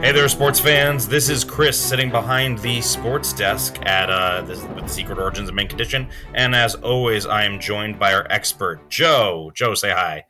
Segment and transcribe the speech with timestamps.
[0.00, 1.08] Hey there, sports fans.
[1.08, 5.56] This is Chris sitting behind the sports desk at uh, this, with Secret Origins of
[5.56, 6.08] Main Condition.
[6.34, 9.50] And as always, I am joined by our expert, Joe.
[9.56, 10.24] Joe, say hi.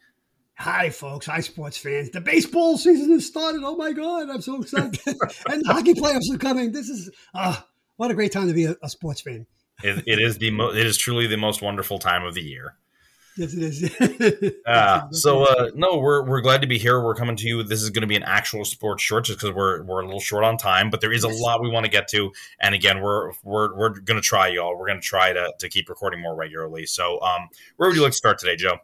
[0.54, 1.26] Hi, folks.
[1.26, 2.08] Hi, sports fans.
[2.08, 3.60] The baseball season has started.
[3.62, 4.30] Oh, my God.
[4.30, 4.98] I'm so excited.
[5.06, 6.72] and the hockey playoffs are coming.
[6.72, 7.60] This is, uh,
[7.96, 9.46] what a great time to be a, a sports fan.
[9.84, 12.74] it, it is the mo- it is truly the most wonderful time of the year.
[13.38, 14.52] Yes, it is.
[14.66, 17.02] Uh, so uh, no, we're we're glad to be here.
[17.02, 17.62] We're coming to you.
[17.62, 20.20] This is going to be an actual sports short, just because we're we're a little
[20.20, 20.90] short on time.
[20.90, 23.88] But there is a lot we want to get to, and again, we're we're we're
[23.90, 24.76] going to try, y'all.
[24.76, 26.84] We're going to try to to keep recording more regularly.
[26.84, 28.78] So, um, where would you like to start today, Joe?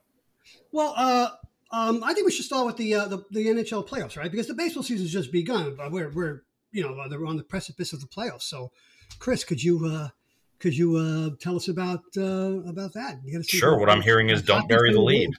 [0.74, 1.28] well, uh,
[1.70, 4.30] um, I think we should start with the, uh, the the NHL playoffs, right?
[4.30, 5.76] Because the baseball season's just begun.
[5.90, 6.42] We're we're
[6.72, 8.42] you know they're on the precipice of the playoffs.
[8.42, 8.72] So,
[9.18, 10.08] Chris, could you uh,
[10.58, 13.18] could you uh, tell us about uh, about that?
[13.24, 13.78] You gotta see Sure.
[13.78, 15.30] What I'm hearing is don't bury the lead.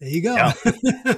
[0.00, 0.34] There you go.
[0.34, 0.52] Yeah.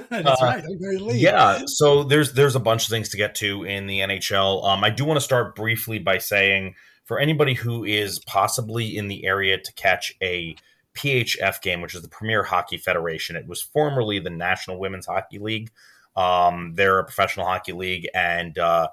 [0.09, 0.63] That's Uh, right.
[0.63, 1.21] Don't bury the lead.
[1.21, 4.65] Yeah, so there's there's a bunch of things to get to in the NHL.
[4.65, 9.07] Um, I do want to start briefly by saying for anybody who is possibly in
[9.07, 10.55] the area to catch a
[10.95, 15.39] PHF game, which is the Premier Hockey Federation, it was formerly the National Women's Hockey
[15.39, 15.71] League.
[16.15, 18.87] Um, they're a professional hockey league, and uh,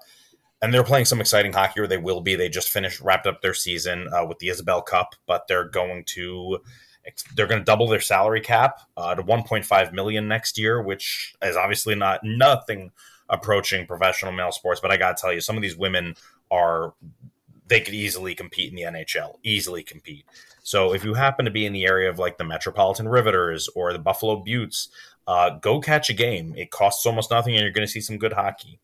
[0.66, 2.34] and they're playing some exciting hockey, or they will be.
[2.34, 6.02] They just finished wrapped up their season uh, with the Isobel Cup, but they're going
[6.06, 6.58] to
[7.36, 11.56] they're going to double their salary cap uh, to 1.5 million next year, which is
[11.56, 12.90] obviously not nothing
[13.28, 14.80] approaching professional male sports.
[14.80, 16.16] But I got to tell you, some of these women
[16.50, 16.94] are
[17.68, 20.24] they could easily compete in the NHL, easily compete.
[20.64, 23.92] So if you happen to be in the area of like the Metropolitan Riveters or
[23.92, 24.88] the Buffalo Beauts,
[25.28, 26.54] uh, go catch a game.
[26.56, 28.80] It costs almost nothing, and you're going to see some good hockey.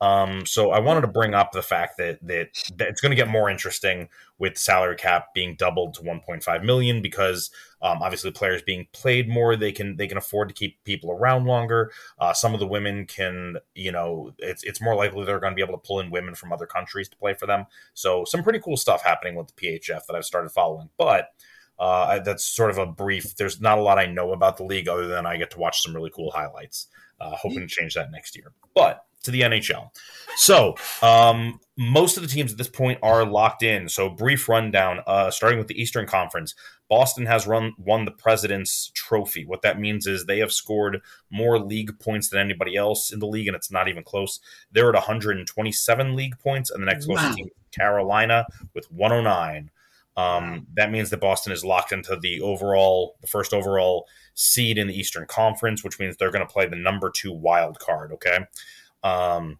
[0.00, 3.16] Um, so I wanted to bring up the fact that that, that it's going to
[3.16, 4.08] get more interesting
[4.38, 9.56] with salary cap being doubled to 1.5 million because um, obviously players being played more,
[9.56, 11.90] they can they can afford to keep people around longer.
[12.18, 15.56] Uh, some of the women can, you know, it's it's more likely they're going to
[15.56, 17.64] be able to pull in women from other countries to play for them.
[17.94, 21.30] So some pretty cool stuff happening with the PHF that I've started following, but.
[21.78, 23.36] Uh, that's sort of a brief.
[23.36, 25.82] There's not a lot I know about the league other than I get to watch
[25.82, 26.86] some really cool highlights.
[27.20, 28.52] Uh, hoping to change that next year.
[28.74, 29.90] But to the NHL.
[30.36, 33.88] So, um, most of the teams at this point are locked in.
[33.88, 36.54] So, brief rundown, uh, starting with the Eastern Conference.
[36.88, 39.44] Boston has run won the President's Trophy.
[39.44, 41.00] What that means is they have scored
[41.30, 44.38] more league points than anybody else in the league, and it's not even close.
[44.70, 47.16] They're at 127 league points, and the next Wow.
[47.16, 49.70] closest team, Carolina, with 109.
[50.16, 54.86] Um, that means that Boston is locked into the overall, the first overall seed in
[54.86, 58.12] the Eastern Conference, which means they're going to play the number two wild card.
[58.12, 58.38] Okay.
[59.02, 59.58] Um,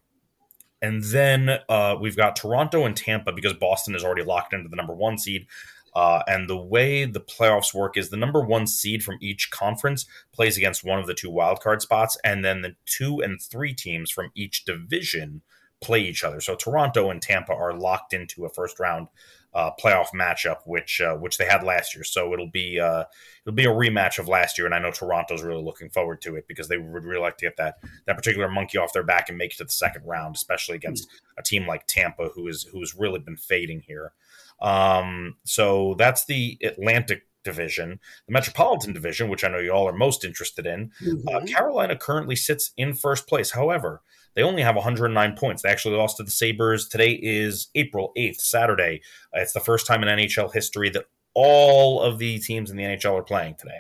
[0.80, 4.76] and then uh, we've got Toronto and Tampa because Boston is already locked into the
[4.76, 5.46] number one seed.
[5.94, 10.04] Uh, and the way the playoffs work is the number one seed from each conference
[10.30, 14.10] plays against one of the two wildcard spots, and then the two and three teams
[14.10, 15.40] from each division
[15.80, 16.40] play each other.
[16.40, 19.08] So Toronto and Tampa are locked into a first round
[19.54, 22.04] uh, playoff matchup, which uh, which they had last year.
[22.04, 23.04] So it'll be uh,
[23.44, 26.36] it'll be a rematch of last year, and I know Toronto's really looking forward to
[26.36, 27.76] it because they would really like to get that
[28.06, 31.08] that particular monkey off their back and make it to the second round, especially against
[31.38, 34.12] a team like Tampa, who is who's really been fading here.
[34.60, 39.92] Um, so that's the Atlantic division, the Metropolitan division, which I know you all are
[39.96, 40.90] most interested in.
[41.00, 41.48] Uh, Mhm.
[41.48, 43.52] Carolina currently sits in first place.
[43.52, 44.02] However,
[44.36, 45.62] they only have 109 points.
[45.62, 46.88] They actually lost to the Sabres.
[46.88, 49.00] Today is April 8th, Saturday.
[49.32, 53.18] It's the first time in NHL history that all of the teams in the NHL
[53.18, 53.78] are playing today,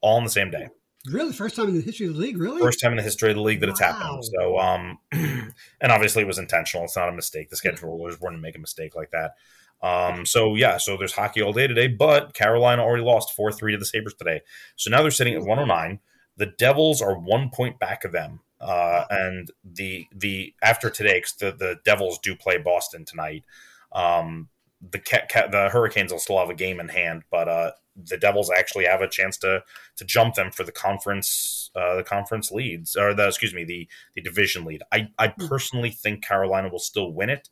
[0.00, 0.68] all on the same day.
[1.08, 2.36] Really, first time in the history of the league.
[2.38, 3.92] Really, First time in the history of the league that it's Wow.
[3.92, 4.24] happened.
[4.24, 6.84] So, um, and obviously it was intentional.
[6.84, 7.50] It's not a mistake.
[7.50, 9.32] The schedulers wouldn't make a mistake like that.
[9.82, 13.72] Um, so yeah, so there's hockey all day today, but Carolina already lost 4 3
[13.72, 14.40] to the Sabres today.
[14.76, 16.00] So now they're sitting at 109.
[16.38, 18.40] The Devils are one point back of them.
[18.60, 23.44] Uh, and the the after today, the, the Devils do play Boston tonight.
[23.92, 24.48] Um,
[24.80, 25.00] the
[25.50, 29.00] the Hurricanes will still have a game in hand, but uh, the Devils actually have
[29.00, 29.62] a chance to
[29.96, 33.88] to jump them for the conference uh, the conference leads or the excuse me the
[34.14, 34.82] the division lead.
[34.92, 37.48] I I personally think Carolina will still win it.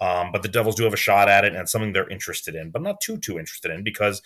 [0.00, 2.56] Um, but the Devils do have a shot at it, and it's something they're interested
[2.56, 4.20] in, but not too too interested in because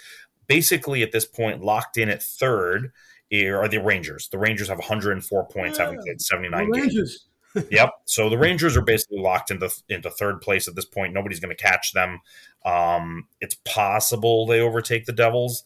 [0.47, 2.93] basically at this point, locked in at third
[3.32, 4.28] are the Rangers.
[4.28, 7.26] The Rangers have 104 points, having played The 79 games.
[7.70, 7.90] Yep.
[8.05, 11.14] So the Rangers are basically locked into into third place at this point.
[11.14, 12.20] Nobody's going to catch them.
[12.67, 15.64] Um, it's possible they overtake the Devils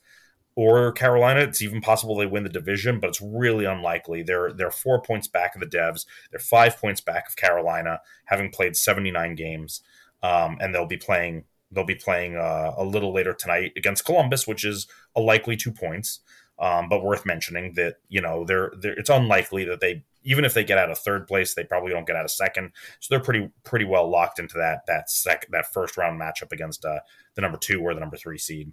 [0.55, 1.41] or Carolina.
[1.41, 4.23] It's even possible they win the division, but it's really unlikely.
[4.23, 6.07] They're they're four points back of the Devs.
[6.31, 9.83] They're five points back of Carolina, having played 79 games,
[10.23, 11.45] um, and they'll be playing.
[11.73, 15.71] They'll be playing uh, a little later tonight against Columbus, which is a likely two
[15.71, 16.21] points.
[16.61, 20.53] Um, but worth mentioning that you know they're, they're it's unlikely that they even if
[20.53, 22.73] they get out of third place, they probably don't get out of second.
[23.01, 26.85] So they're pretty pretty well locked into that that sec that first round matchup against
[26.85, 27.01] uh,
[27.35, 28.73] the number two or the number three seed.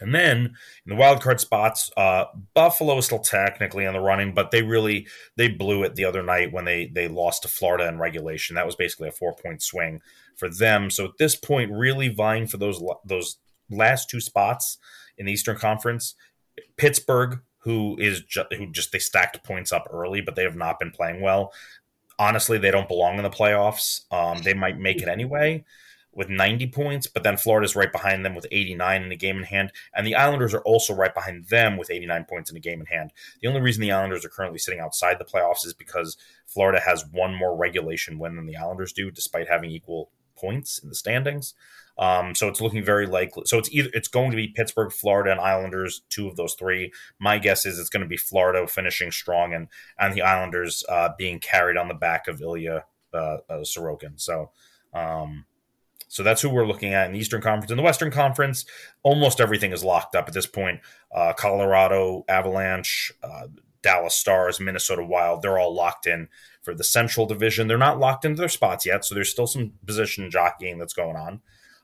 [0.00, 0.38] And then
[0.84, 2.24] in the wild card spots, uh,
[2.54, 5.06] Buffalo is still technically in the running, but they really
[5.36, 8.56] they blew it the other night when they they lost to Florida in regulation.
[8.56, 10.00] That was basically a four point swing
[10.36, 10.90] for them.
[10.90, 13.38] So at this point, really vying for those those
[13.70, 14.78] last two spots
[15.18, 16.14] in the Eastern Conference,
[16.76, 20.78] Pittsburgh, who is ju- who just they stacked points up early, but they have not
[20.78, 21.52] been playing well.
[22.18, 24.02] Honestly, they don't belong in the playoffs.
[24.12, 25.64] Um, they might make it anyway
[26.14, 29.44] with 90 points, but then Florida's right behind them with 89 in a game in
[29.44, 32.80] hand, and the Islanders are also right behind them with 89 points in a game
[32.80, 33.12] in hand.
[33.40, 36.16] The only reason the Islanders are currently sitting outside the playoffs is because
[36.46, 40.88] Florida has one more regulation win than the Islanders do, despite having equal points in
[40.88, 41.54] the standings.
[41.98, 43.44] Um, so it's looking very likely.
[43.46, 46.92] So it's either it's going to be Pittsburgh, Florida, and Islanders, two of those three.
[47.18, 49.68] My guess is it's going to be Florida finishing strong and
[49.98, 52.84] and the Islanders uh, being carried on the back of Ilya
[53.14, 54.20] uh, uh, Sorokin.
[54.20, 54.50] So.
[54.94, 55.46] Um,
[56.08, 57.70] so that's who we're looking at in the Eastern Conference.
[57.70, 58.66] In the Western Conference,
[59.02, 60.80] almost everything is locked up at this point.
[61.10, 63.46] Uh, Colorado Avalanche, uh,
[63.82, 66.28] Dallas Stars, Minnesota Wild, they're all locked in
[66.60, 67.66] for the Central Division.
[67.66, 71.16] They're not locked into their spots yet, so there's still some position jockeying that's going
[71.16, 71.40] on.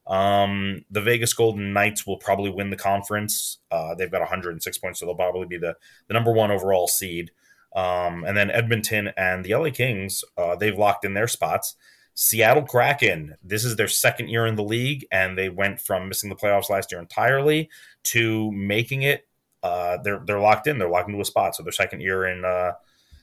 [0.08, 3.58] Um, the Vegas Golden Knights will probably win the conference.
[3.70, 5.76] Uh, they've got 106 points, so they'll probably be the,
[6.08, 7.30] the number one overall seed.
[7.76, 11.76] Um, and then Edmonton and the LA Kings, uh, they've locked in their spots.
[12.14, 16.30] Seattle Kraken, this is their second year in the league, and they went from missing
[16.30, 17.68] the playoffs last year entirely
[18.04, 19.28] to making it.
[19.62, 20.78] Uh, they're they're locked in.
[20.78, 21.54] They're locked into a spot.
[21.54, 22.72] So their second year in uh,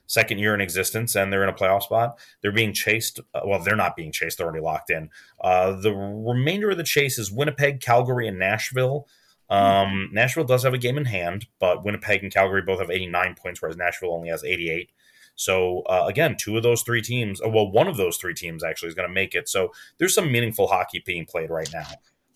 [0.08, 2.18] second year in existence, and they're in a playoff spot.
[2.42, 3.20] They're being chased.
[3.34, 4.38] Uh, well, they're not being chased.
[4.38, 5.10] They're already locked in.
[5.42, 9.08] Uh, the remainder of the chase is Winnipeg, Calgary, and Nashville.
[9.50, 13.36] Um, Nashville does have a game in hand, but Winnipeg and Calgary both have 89
[13.36, 14.90] points, whereas Nashville only has 88.
[15.36, 18.64] So uh, again, two of those three teams, uh, well, one of those three teams
[18.64, 19.50] actually is going to make it.
[19.50, 21.88] So there's some meaningful hockey being played right now.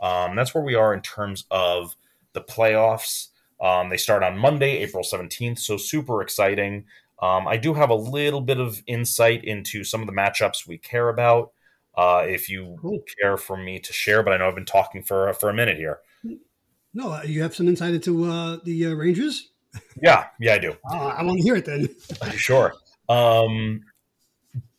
[0.02, 1.96] Um, that's where we are in terms of
[2.34, 3.30] the playoffs.
[3.62, 6.86] Um, they start on Monday, April 17th, so super exciting.
[7.22, 10.78] Um, I do have a little bit of insight into some of the matchups we
[10.78, 11.52] care about.
[11.96, 13.00] Uh, if you cool.
[13.20, 15.78] care for me to share, but I know I've been talking for for a minute
[15.78, 16.00] here.
[16.94, 19.50] No, uh, you have some insight into uh, the uh, Rangers.
[20.02, 20.76] Yeah, yeah, I do.
[20.90, 21.90] Ah, I want to hear it then.
[22.36, 22.74] sure.
[23.08, 23.82] Um,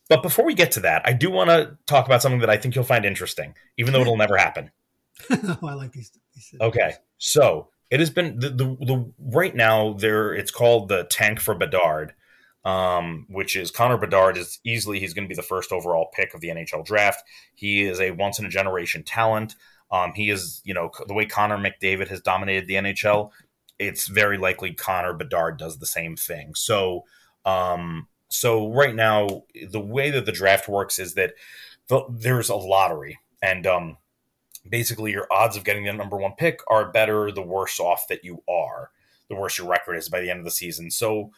[0.09, 2.57] but before we get to that, I do want to talk about something that I
[2.57, 4.71] think you'll find interesting, even though it'll never happen.
[5.29, 6.11] oh, I like these.
[6.33, 10.33] these okay, so it has been the, the, the right now there.
[10.33, 12.13] It's called the tank for Bedard,
[12.63, 16.33] um, which is Connor Bedard is easily he's going to be the first overall pick
[16.33, 17.23] of the NHL draft.
[17.55, 19.55] He is a once in a generation talent.
[19.91, 23.31] Um, he is, you know, the way Connor McDavid has dominated the NHL,
[23.77, 26.53] it's very likely Connor Bedard does the same thing.
[26.55, 27.03] So,
[27.45, 31.33] um, so right now, the way that the draft works is that
[31.87, 33.97] the, there's a lottery, and um,
[34.69, 38.23] basically your odds of getting the number one pick are better the worse off that
[38.23, 38.91] you are,
[39.29, 40.91] the worse your record is by the end of the season.
[40.91, 41.31] So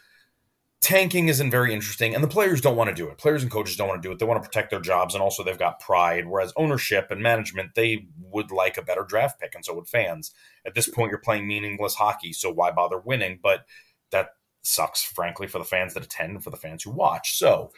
[0.84, 3.18] tanking isn't very interesting, and the players don't want to do it.
[3.18, 4.20] Players and coaches don't want to do it.
[4.20, 6.28] They want to protect their jobs, and also they've got pride.
[6.28, 10.32] Whereas ownership and management, they would like a better draft pick, and so would fans.
[10.66, 13.40] At this point, you're playing meaningless hockey, so why bother winning?
[13.42, 13.66] But
[14.12, 14.32] that
[14.62, 17.38] sucks, frankly, for the fans that attend and for the fans who watch.
[17.38, 17.72] So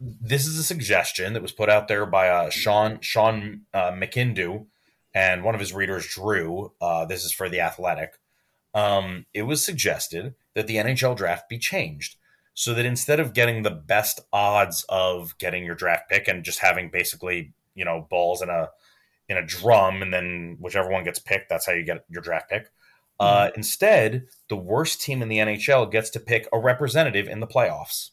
[0.00, 4.66] this is a suggestion that was put out there by uh, Sean Sean uh, McIndoe
[5.14, 6.72] and one of his readers, Drew.
[6.80, 8.14] Uh, this is for the Athletic.
[8.74, 12.16] Um, it was suggested that the NHL draft be changed
[12.54, 16.58] so that instead of getting the best odds of getting your draft pick and just
[16.58, 18.68] having basically you know balls in a
[19.28, 22.50] in a drum and then whichever one gets picked, that's how you get your draft
[22.50, 22.70] pick.
[23.18, 23.52] Uh, mm-hmm.
[23.56, 28.10] instead, the worst team in the NHL gets to pick a representative in the playoffs.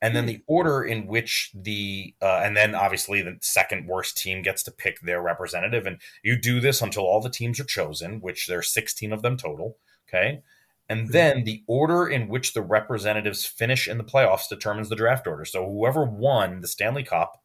[0.00, 0.42] And then the hmm.
[0.46, 5.00] order in which the, uh, and then obviously the second worst team gets to pick
[5.00, 5.86] their representative.
[5.86, 9.36] And you do this until all the teams are chosen, which there's 16 of them
[9.36, 9.78] total.
[10.08, 10.42] Okay.
[10.88, 11.12] And hmm.
[11.12, 15.44] then the order in which the representatives finish in the playoffs determines the draft order.
[15.44, 17.42] So whoever won the Stanley Cup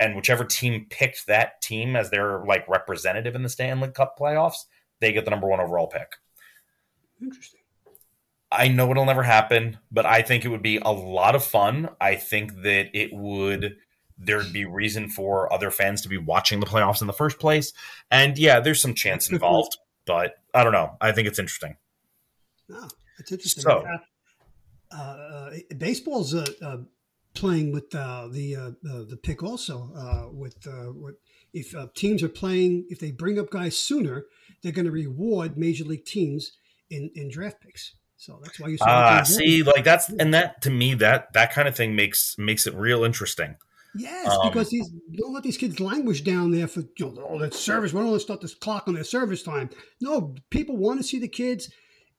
[0.00, 4.64] and whichever team picked that team as their like representative in the Stanley Cup playoffs,
[5.00, 6.16] they get the number one overall pick.
[7.20, 7.60] Interesting.
[8.50, 11.88] I know it'll never happen, but I think it would be a lot of fun.
[12.00, 13.76] I think that it would
[14.18, 17.72] there'd be reason for other fans to be watching the playoffs in the first place.
[18.10, 20.96] And yeah, there's some chance involved, but I don't know.
[21.00, 21.76] I think it's interesting.
[22.70, 22.88] Oh,
[23.18, 23.62] that's interesting.
[23.62, 23.84] So,
[24.92, 26.78] uh, uh, baseball's uh, uh
[27.34, 30.56] playing with uh, the uh, the pick also with,
[30.94, 31.16] with
[31.54, 34.26] if teams are playing if they bring up guys sooner
[34.62, 36.52] they're going to reward major league teams
[36.90, 37.94] in, in draft picks.
[38.16, 41.66] So that's why you ah see like that's and that to me that that kind
[41.66, 43.56] of thing makes makes it real interesting.
[43.94, 47.38] Yes, um, because these don't let these kids languish down there for you know, all
[47.40, 47.92] that service.
[47.92, 49.70] We don't want to start this clock on their service time.
[50.00, 51.70] No, people want to see the kids.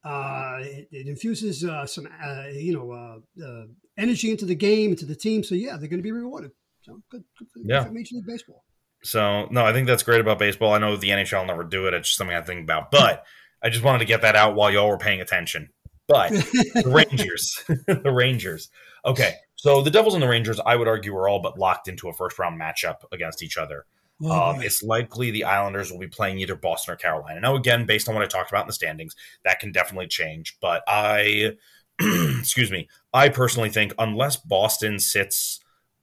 [0.03, 3.65] Uh, it, it, infuses uh, some uh, you know uh, uh,
[3.97, 5.43] energy into the game, into the team.
[5.43, 6.51] So yeah, they're going to be rewarded.
[6.81, 7.87] So good, good for, yeah.
[7.89, 8.65] Major League Baseball.
[9.03, 10.73] So no, I think that's great about baseball.
[10.73, 11.93] I know the NHL will never do it.
[11.93, 13.23] It's just something I think about, but
[13.61, 15.69] I just wanted to get that out while y'all were paying attention.
[16.07, 18.69] But the Rangers, the Rangers.
[19.05, 22.09] Okay, so the Devils and the Rangers, I would argue, are all but locked into
[22.09, 23.85] a first round matchup against each other.
[24.21, 27.39] Oh, um, it's likely the Islanders will be playing either Boston or Carolina.
[27.41, 30.57] Now, again, based on what I talked about in the standings, that can definitely change.
[30.61, 31.53] But I,
[32.39, 35.59] excuse me, I personally think unless Boston sits,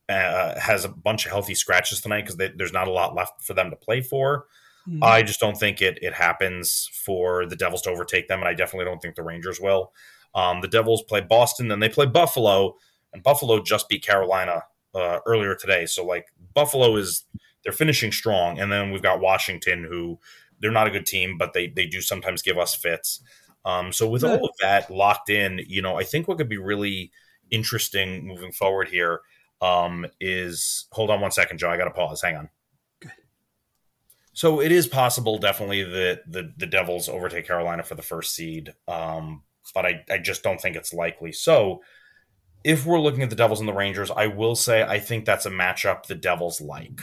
[0.08, 3.54] uh, has a bunch of healthy scratches tonight because there's not a lot left for
[3.54, 4.46] them to play for.
[4.88, 5.04] Mm-hmm.
[5.04, 8.54] I just don't think it it happens for the Devils to overtake them, and I
[8.54, 9.92] definitely don't think the Rangers will.
[10.34, 12.76] Um, the Devils play Boston, then they play Buffalo
[13.12, 14.64] and Buffalo just beat Carolina
[14.94, 15.86] uh, earlier today.
[15.86, 17.24] So like Buffalo is
[17.62, 20.18] they're finishing strong, and then we've got Washington who
[20.60, 23.22] they're not a good team, but they they do sometimes give us fits.
[23.64, 26.56] Um, so with all of that locked in, you know, I think what could be
[26.56, 27.12] really
[27.50, 29.20] interesting moving forward here
[29.60, 31.70] um, is hold on one second, Joe.
[31.70, 32.22] I got to pause.
[32.22, 32.48] Hang on.
[34.32, 38.74] So it is possible, definitely, that the the Devils overtake Carolina for the first seed,
[38.88, 39.42] um,
[39.74, 41.32] but I, I just don't think it's likely.
[41.32, 41.82] So
[42.64, 45.46] if we're looking at the Devils and the Rangers, I will say I think that's
[45.46, 47.00] a matchup the Devils like.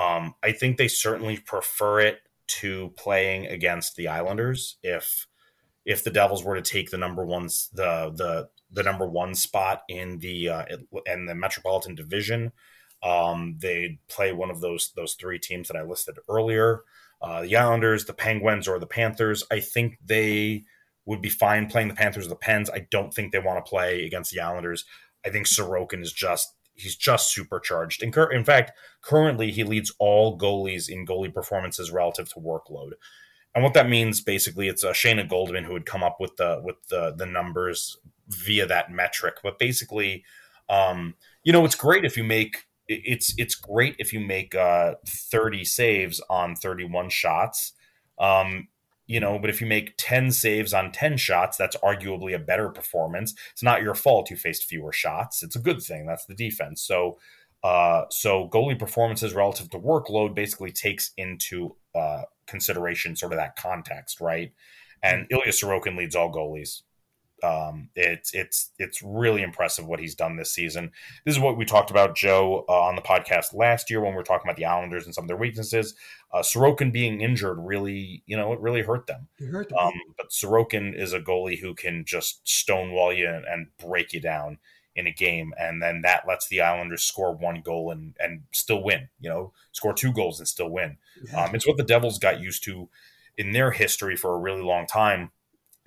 [0.00, 4.76] Um, I think they certainly prefer it to playing against the Islanders.
[4.82, 5.26] If
[5.84, 9.82] if the Devils were to take the number one the the the number one spot
[9.88, 10.64] in the uh,
[11.06, 12.52] in the Metropolitan Division,
[13.02, 16.82] um, they'd play one of those those three teams that I listed earlier:
[17.20, 19.44] uh, the Islanders, the Penguins, or the Panthers.
[19.50, 20.64] I think they
[21.04, 22.70] would be fine playing the Panthers or the Pens.
[22.70, 24.84] I don't think they want to play against the Islanders.
[25.24, 28.02] I think Sorokin is just he's just supercharged.
[28.02, 28.72] In, in fact,
[29.02, 32.92] currently he leads all goalies in goalie performances relative to workload.
[33.54, 36.60] And what that means basically, it's uh, Shayna Goldman who would come up with the
[36.62, 37.96] with the the numbers
[38.28, 39.36] via that metric.
[39.42, 40.24] But basically,
[40.68, 44.94] um, you know, it's great if you make it's it's great if you make uh,
[45.06, 47.72] 30 saves on 31 shots.
[48.18, 48.68] Um,
[49.10, 52.68] you know, but if you make 10 saves on 10 shots, that's arguably a better
[52.68, 53.34] performance.
[53.50, 55.42] It's not your fault you faced fewer shots.
[55.42, 56.06] It's a good thing.
[56.06, 56.80] That's the defense.
[56.80, 57.18] So,
[57.64, 63.56] uh, so goalie performances relative to workload basically takes into uh, consideration sort of that
[63.56, 64.52] context, right?
[65.02, 66.82] And Ilya Sorokin leads all goalies
[67.42, 70.92] um, it's it's it's really impressive what he's done this season.
[71.24, 74.16] This is what we talked about, Joe, uh, on the podcast last year when we
[74.16, 75.94] were talking about the Islanders and some of their weaknesses.
[76.32, 79.28] Uh, Sorokin being injured really, you know, it really hurt them.
[79.50, 79.78] Hurt them.
[79.78, 84.20] Um, but Sorokin is a goalie who can just stonewall you and, and, break you
[84.20, 84.58] down
[84.94, 88.82] in a game, and then that lets the Islanders score one goal and and still
[88.82, 89.08] win.
[89.20, 90.98] You know, score two goals and still win.
[91.36, 92.88] Um, it's what the Devils got used to
[93.36, 95.30] in their history for a really long time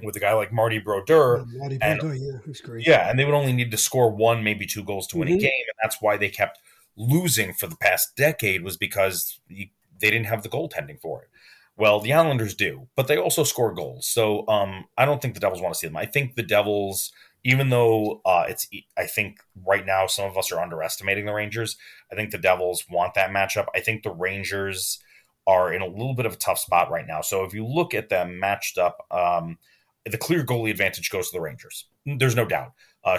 [0.04, 1.46] with a guy like Marty Brodeur.
[1.48, 2.86] Yeah, Marty and, Brodeur, yeah, who's great.
[2.88, 5.38] Yeah, and they would only need to score one, maybe two goals to win mm-hmm.
[5.38, 6.60] a game, and that's why they kept
[6.96, 9.68] losing for the past decade was because you,
[10.00, 11.30] they didn't have the goaltending for it.
[11.76, 14.06] Well, the Islanders do, but they also score goals.
[14.06, 15.98] So um, I don't think the Devils want to see them.
[15.98, 17.12] I think the Devils,
[17.44, 21.78] even though uh, it's, I think right now some of us are underestimating the Rangers.
[22.12, 23.66] I think the Devils want that matchup.
[23.76, 25.00] I think the Rangers
[25.48, 27.22] are in a little bit of a tough spot right now.
[27.22, 29.58] So if you look at them matched up, um,
[30.06, 31.88] the clear goalie advantage goes to the Rangers.
[32.06, 32.74] There's no doubt.
[33.04, 33.18] Uh,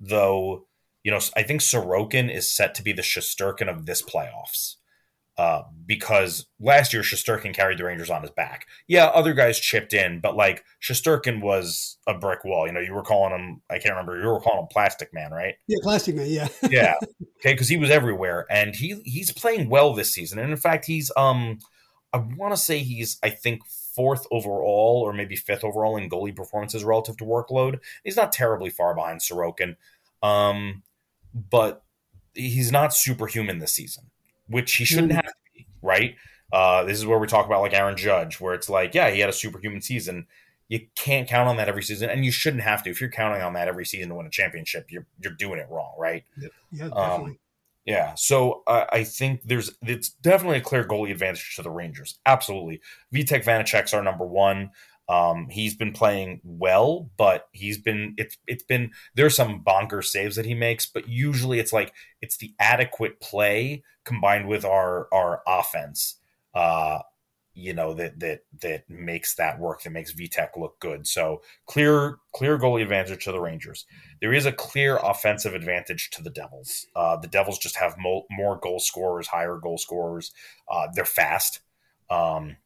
[0.00, 0.66] though,
[1.02, 4.76] you know, I think Sorokin is set to be the Shesterkin of this playoffs.
[5.38, 8.66] Uh, because last year Shesterkin carried the Rangers on his back.
[8.88, 12.66] Yeah, other guys chipped in, but like Shesterkin was a brick wall.
[12.66, 15.32] You know, you were calling him, I can't remember, you were calling him Plastic Man,
[15.32, 15.56] right?
[15.66, 16.48] Yeah, Plastic Man, yeah.
[16.70, 16.94] yeah.
[17.40, 18.46] Okay, because he was everywhere.
[18.48, 20.38] And he he's playing well this season.
[20.38, 21.58] And in fact, he's um
[22.14, 23.60] I want to say he's, I think,
[23.96, 27.80] fourth overall or maybe fifth overall in goalie performances relative to workload.
[28.04, 29.76] He's not terribly far behind Sorokin,
[30.22, 30.82] um,
[31.34, 31.82] but
[32.34, 34.04] he's not superhuman this season,
[34.46, 35.16] which he shouldn't mm-hmm.
[35.16, 36.14] have to be, right?
[36.52, 39.20] Uh, this is where we talk about like Aaron Judge, where it's like, yeah, he
[39.20, 40.26] had a superhuman season.
[40.68, 42.90] You can't count on that every season, and you shouldn't have to.
[42.90, 45.68] If you're counting on that every season to win a championship, you're you're doing it
[45.70, 46.24] wrong, right?
[46.36, 46.48] Yeah,
[46.88, 47.30] definitely.
[47.32, 47.38] Um,
[47.86, 52.18] yeah, so uh, I think there's it's definitely a clear goalie advantage to the Rangers.
[52.26, 52.80] Absolutely,
[53.14, 54.70] Vitek Vanecek's our number one.
[55.08, 60.34] Um, he's been playing well, but he's been it's it's been there's some bonker saves
[60.34, 65.42] that he makes, but usually it's like it's the adequate play combined with our our
[65.46, 66.16] offense.
[66.54, 66.98] Uh,
[67.56, 71.06] you know that that that makes that work that makes Vitek look good.
[71.06, 73.86] So clear clear goalie advantage to the Rangers.
[74.20, 76.86] There is a clear offensive advantage to the Devils.
[76.94, 80.32] Uh, the Devils just have mo- more goal scorers, higher goal scorers.
[80.70, 81.60] Uh, they're fast.
[82.10, 82.58] Um,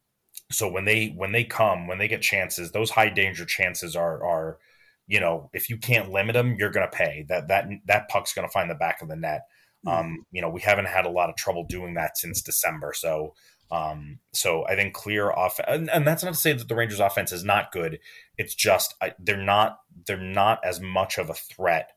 [0.50, 4.24] so when they when they come when they get chances, those high danger chances are
[4.24, 4.58] are
[5.06, 7.24] you know if you can't limit them, you're going to pay.
[7.28, 9.42] That that that puck's going to find the back of the net.
[9.84, 9.88] Hmm.
[9.88, 12.92] Um, you know we haven't had a lot of trouble doing that since December.
[12.94, 13.34] So
[13.70, 16.98] um, so I think clear off, and, and, that's not to say that the Rangers'
[16.98, 18.00] offense is not good.
[18.36, 21.92] It's just I, they're not they're not as much of a threat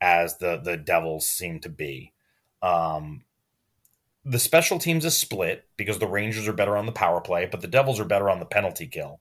[0.00, 2.12] as the the Devils seem to be.
[2.62, 3.24] Um,
[4.24, 7.60] the special teams is split because the Rangers are better on the power play, but
[7.60, 9.20] the Devils are better on the penalty kill.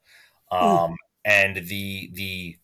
[0.52, 0.64] Hmm.
[0.64, 0.96] Um, mm.
[1.26, 2.58] And the the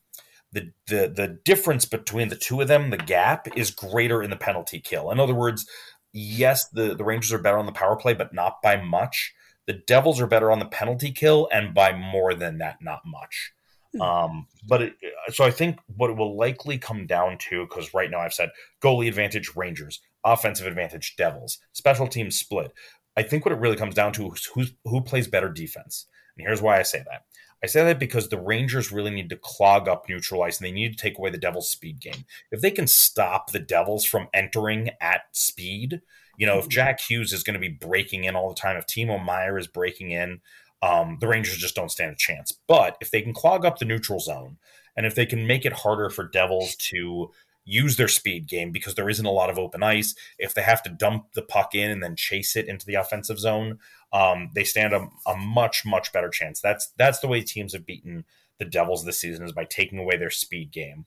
[0.51, 4.35] the the the difference between the two of them, the gap is greater in the
[4.35, 5.11] penalty kill.
[5.11, 5.65] In other words,
[6.13, 9.33] yes, the, the Rangers are better on the power play, but not by much.
[9.67, 13.53] The Devils are better on the penalty kill and by more than that, not much.
[13.93, 14.01] Hmm.
[14.01, 14.93] Um, but it,
[15.29, 18.51] so I think what it will likely come down to, because right now I've said
[18.81, 22.73] goalie advantage Rangers, offensive advantage Devils, special teams split.
[23.17, 26.07] I think what it really comes down to is who who plays better defense.
[26.37, 27.25] And here's why I say that.
[27.63, 30.71] I say that because the Rangers really need to clog up neutral ice and they
[30.71, 32.25] need to take away the Devils' speed game.
[32.51, 36.01] If they can stop the Devils from entering at speed,
[36.37, 36.71] you know, if mm-hmm.
[36.71, 39.67] Jack Hughes is going to be breaking in all the time, if Timo Meier is
[39.67, 40.41] breaking in,
[40.81, 42.51] um, the Rangers just don't stand a chance.
[42.67, 44.57] But if they can clog up the neutral zone
[44.97, 47.29] and if they can make it harder for Devils to
[47.71, 50.13] use their speed game because there isn't a lot of open ice.
[50.37, 53.39] If they have to dump the puck in and then chase it into the offensive
[53.39, 53.79] zone,
[54.11, 56.59] um, they stand a, a, much much better chance.
[56.59, 58.25] That's that's the way teams have beaten
[58.59, 61.05] the Devils this season is by taking away their speed game.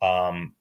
[0.00, 0.54] Um,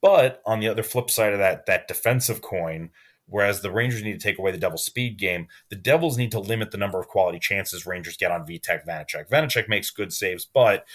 [0.00, 2.90] but on the other flip side of that that defensive coin,
[3.26, 6.40] whereas the Rangers need to take away the Devils' speed game, the Devils need to
[6.40, 9.28] limit the number of quality chances Rangers get on Vitek Vanecek.
[9.28, 10.86] Vanecek makes good saves, but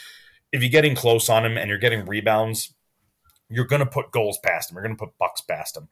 [0.51, 2.73] if you're getting close on him and you're getting rebounds,
[3.49, 4.75] you're going to put goals past him.
[4.75, 5.87] You're going to put bucks past him.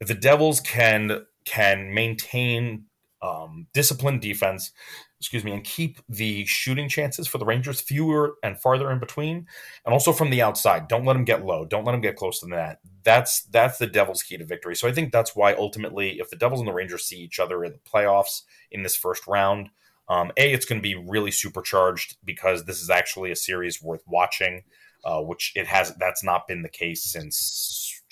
[0.00, 2.84] If the Devils can can maintain
[3.20, 4.70] um, disciplined defense,
[5.18, 9.46] excuse me, and keep the shooting chances for the Rangers fewer and farther in between,
[9.84, 10.88] and also from the outside.
[10.88, 11.64] Don't let them get low.
[11.64, 12.78] Don't let them get close to that.
[13.02, 14.76] That's that's the Devils' key to victory.
[14.76, 17.64] So I think that's why ultimately, if the Devils and the Rangers see each other
[17.64, 19.70] in the playoffs in this first round,
[20.08, 24.02] um, a it's going to be really supercharged because this is actually a series worth
[24.06, 24.62] watching,
[25.04, 25.94] uh, which it has.
[25.96, 28.02] That's not been the case since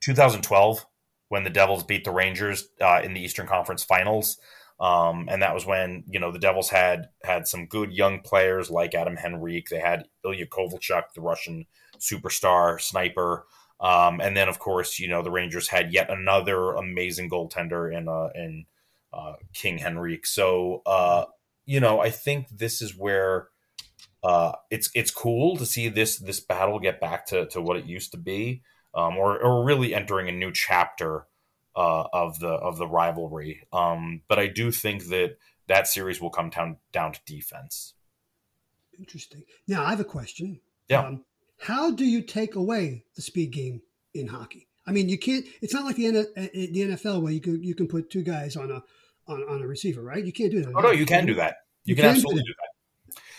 [0.00, 0.86] 2012
[1.28, 4.38] when the Devils beat the Rangers uh, in the Eastern Conference Finals.
[4.80, 8.70] Um, and that was when you know the Devils had had some good young players
[8.70, 9.68] like Adam Henrique.
[9.68, 11.66] They had Ilya Kovalchuk, the Russian
[11.98, 13.44] superstar sniper,
[13.78, 18.08] um, and then of course you know the Rangers had yet another amazing goaltender in
[18.08, 18.64] uh, in
[19.12, 20.24] uh, King Henrik.
[20.26, 21.26] So uh,
[21.66, 23.48] you know I think this is where
[24.22, 27.86] uh, it's it's cool to see this this battle get back to to what it
[27.86, 28.62] used to be
[28.94, 31.26] um, or, or really entering a new chapter
[31.76, 33.66] uh, of the of the rivalry.
[33.72, 35.36] Um, but I do think that
[35.68, 37.94] that series will come down down to defense.
[38.98, 39.44] Interesting.
[39.66, 40.60] Now I have a question.
[40.88, 41.00] Yeah.
[41.00, 41.24] Um,
[41.58, 43.82] how do you take away the speed game
[44.14, 44.66] in hockey?
[44.86, 45.46] I mean, you can't.
[45.62, 48.56] It's not like the uh, the NFL where you can you can put two guys
[48.56, 48.82] on a
[49.26, 50.24] on, on a receiver, right?
[50.24, 50.72] You can't do that.
[50.74, 51.56] Oh no, you can do that.
[51.84, 52.54] You, you can, can, absolutely do that.
[52.54, 52.69] Do that.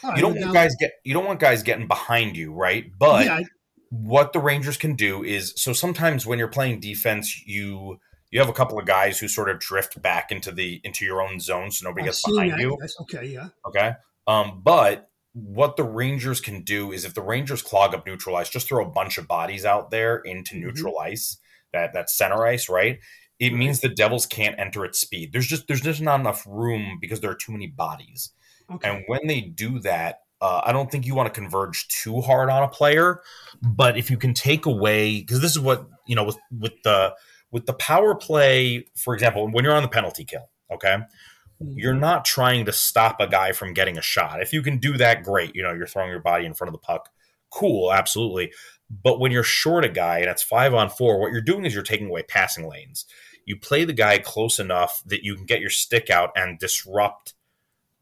[0.04, 2.92] You don't want guys get you don't want guys getting behind you, right?
[2.98, 3.42] But yeah,
[3.90, 8.00] what the Rangers can do is so sometimes when you're playing defense, you
[8.32, 11.22] you have a couple of guys who sort of drift back into the into your
[11.22, 12.78] own zone, so nobody gets behind you.
[13.02, 13.50] Okay, yeah.
[13.68, 13.94] Okay.
[14.28, 18.50] Um, but what the Rangers can do is if the Rangers clog up neutral ice,
[18.50, 20.68] just throw a bunch of bodies out there into mm-hmm.
[20.68, 21.38] neutral ice,
[21.74, 23.00] that that center ice, right?
[23.40, 25.34] It means the Devils can't enter at speed.
[25.34, 28.32] There's just there's just not enough room because there are too many bodies.
[28.76, 28.90] Okay.
[28.90, 32.50] And when they do that, uh, I don't think you want to converge too hard
[32.50, 33.22] on a player,
[33.62, 37.14] but if you can take away, because this is what you know with with the
[37.52, 41.78] with the power play, for example, when you're on the penalty kill, okay, mm-hmm.
[41.78, 44.42] you're not trying to stop a guy from getting a shot.
[44.42, 45.56] If you can do that, great.
[45.56, 47.10] You know, you're throwing your body in front of the puck,
[47.52, 48.52] cool, absolutely.
[48.90, 51.74] But when you're short a guy and it's five on four, what you're doing is
[51.74, 53.06] you're taking away passing lanes.
[53.46, 57.36] You play the guy close enough that you can get your stick out and disrupt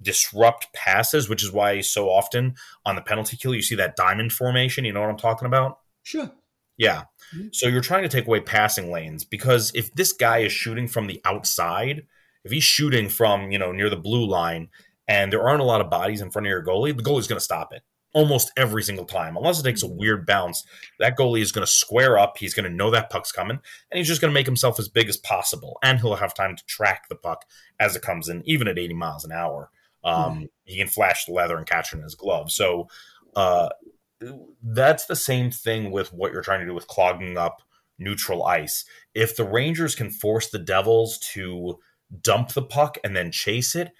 [0.01, 4.31] disrupt passes, which is why so often on the penalty kill you see that diamond
[4.33, 4.85] formation.
[4.85, 5.79] You know what I'm talking about?
[6.03, 6.31] Sure.
[6.77, 7.03] Yeah.
[7.35, 7.47] Mm-hmm.
[7.51, 11.07] So you're trying to take away passing lanes because if this guy is shooting from
[11.07, 12.03] the outside,
[12.45, 14.69] if he's shooting from, you know, near the blue line
[15.07, 17.37] and there aren't a lot of bodies in front of your goalie, the goalie's going
[17.37, 17.83] to stop it.
[18.13, 19.37] almost every single time.
[19.37, 20.65] Unless it takes a weird bounce,
[20.99, 22.37] that goalie is going to square up.
[22.37, 23.59] He's going to know that puck's coming,
[23.91, 25.77] and he's just going to make himself as big as possible.
[25.83, 27.45] And he'll have time to track the puck
[27.79, 29.69] as it comes in, even at 80 miles an hour.
[30.03, 30.45] Um, mm-hmm.
[30.63, 32.51] He can flash the leather and catch it in his glove.
[32.51, 32.87] So
[33.35, 33.69] uh,
[34.63, 37.61] that's the same thing with what you're trying to do with clogging up
[37.97, 38.85] neutral ice.
[39.13, 41.79] If the Rangers can force the Devils to
[42.21, 43.91] dump the puck and then chase it,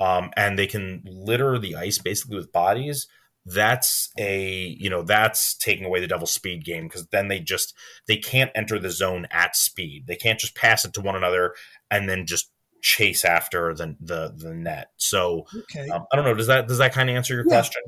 [0.00, 3.06] um, and they can litter the ice basically with bodies,
[3.44, 7.74] that's a you know that's taking away the devil's speed game because then they just
[8.06, 11.52] they can't enter the zone at speed they can't just pass it to one another
[11.90, 14.90] and then just chase after the the, the net.
[14.96, 15.88] So okay.
[15.88, 16.34] um, i don't know.
[16.34, 17.54] Does that does that kind of answer your yeah.
[17.54, 17.82] question?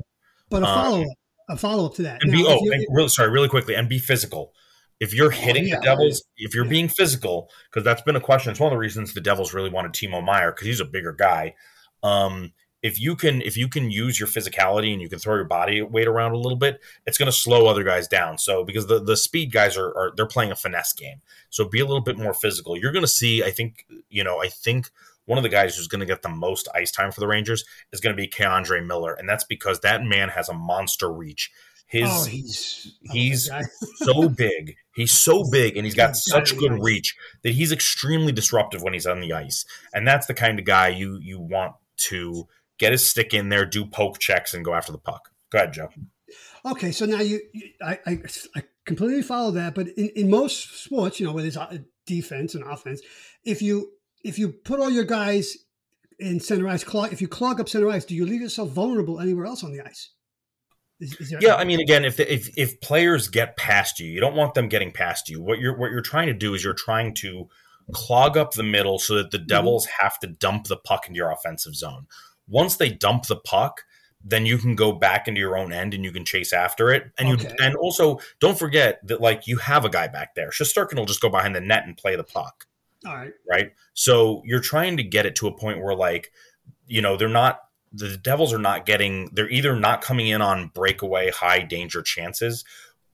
[0.49, 1.13] But a follow-up um,
[1.49, 2.23] a follow-up to that.
[2.23, 4.53] and now, be oh and really sorry really quickly and be physical.
[4.99, 6.69] If you're oh, hitting oh, yeah, the devils if you're yeah.
[6.71, 9.69] being physical because that's been a question it's one of the reasons the devils really
[9.69, 11.53] wanted timo Meier because he's a bigger guy.
[12.01, 12.53] Um
[12.85, 15.81] if you can if you can use your physicality and you can throw your body
[15.81, 18.37] weight around a little bit, it's going to slow other guys down.
[18.37, 21.79] So because the the speed guys are, are they're playing a finesse game, so be
[21.79, 22.77] a little bit more physical.
[22.77, 24.91] You're going to see, I think, you know, I think
[25.25, 27.65] one of the guys who's going to get the most ice time for the Rangers
[27.91, 31.51] is going to be K'Andre Miller, and that's because that man has a monster reach.
[31.87, 33.49] His oh, he's he's
[33.95, 34.75] so big.
[34.93, 39.05] He's so big and he's got such good reach that he's extremely disruptive when he's
[39.05, 39.65] on the ice.
[39.93, 43.65] And that's the kind of guy you you want to get his stick in there,
[43.65, 45.29] do poke checks, and go after the puck.
[45.51, 45.89] Go ahead, Joe.
[46.65, 47.39] Okay, so now you,
[47.81, 48.19] I, I,
[48.55, 51.57] I completely follow that, but in, in most sports, you know, where there's
[52.05, 53.01] defense and offense,
[53.43, 53.91] if you
[54.23, 55.55] if you put all your guys
[56.19, 59.19] in center ice, clog, if you clog up center ice, do you leave yourself vulnerable
[59.19, 60.11] anywhere else on the ice?
[60.99, 64.19] Is, is there- yeah, I mean, again, if, if if players get past you, you
[64.19, 65.41] don't want them getting past you.
[65.41, 67.47] What you're what you're trying to do is you're trying to
[67.91, 69.47] clog up the middle so that the mm-hmm.
[69.47, 70.03] Devils mm-hmm.
[70.03, 72.07] have to dump the puck into your offensive zone
[72.47, 73.81] once they dump the puck,
[74.23, 77.11] then you can go back into your own end and you can chase after it.
[77.17, 77.49] And okay.
[77.49, 80.49] you and also don't forget that like you have a guy back there.
[80.49, 82.65] Shesterkin will just go behind the net and play the puck.
[83.05, 83.33] All right.
[83.49, 83.71] Right.
[83.93, 86.31] So you're trying to get it to a point where like,
[86.87, 87.61] you know, they're not
[87.93, 92.65] the Devils are not getting they're either not coming in on breakaway high danger chances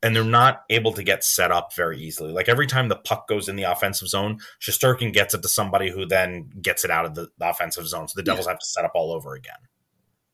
[0.04, 2.32] and they're not able to get set up very easily.
[2.32, 5.92] Like every time the puck goes in the offensive zone, Shesterkin gets it to somebody
[5.92, 8.08] who then gets it out of the, the offensive zone.
[8.08, 8.54] So the Devils yeah.
[8.54, 9.56] have to set up all over again.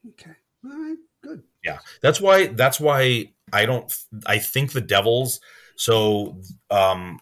[0.10, 0.32] Okay.
[0.64, 0.98] All right.
[1.22, 1.44] Good.
[1.64, 1.80] Yeah.
[2.02, 3.94] That's why that's why I don't
[4.26, 5.42] I think the Devils
[5.76, 7.20] so um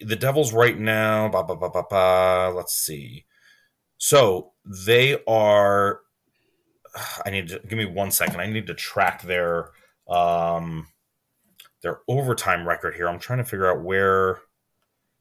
[0.00, 3.24] the Devils right now, bah, bah, bah, bah, bah, let's see.
[3.96, 6.00] So they are
[7.24, 8.40] I need to give me one second.
[8.40, 9.70] I need to track their
[10.06, 10.86] um
[11.82, 13.08] their overtime record here.
[13.08, 14.40] I'm trying to figure out where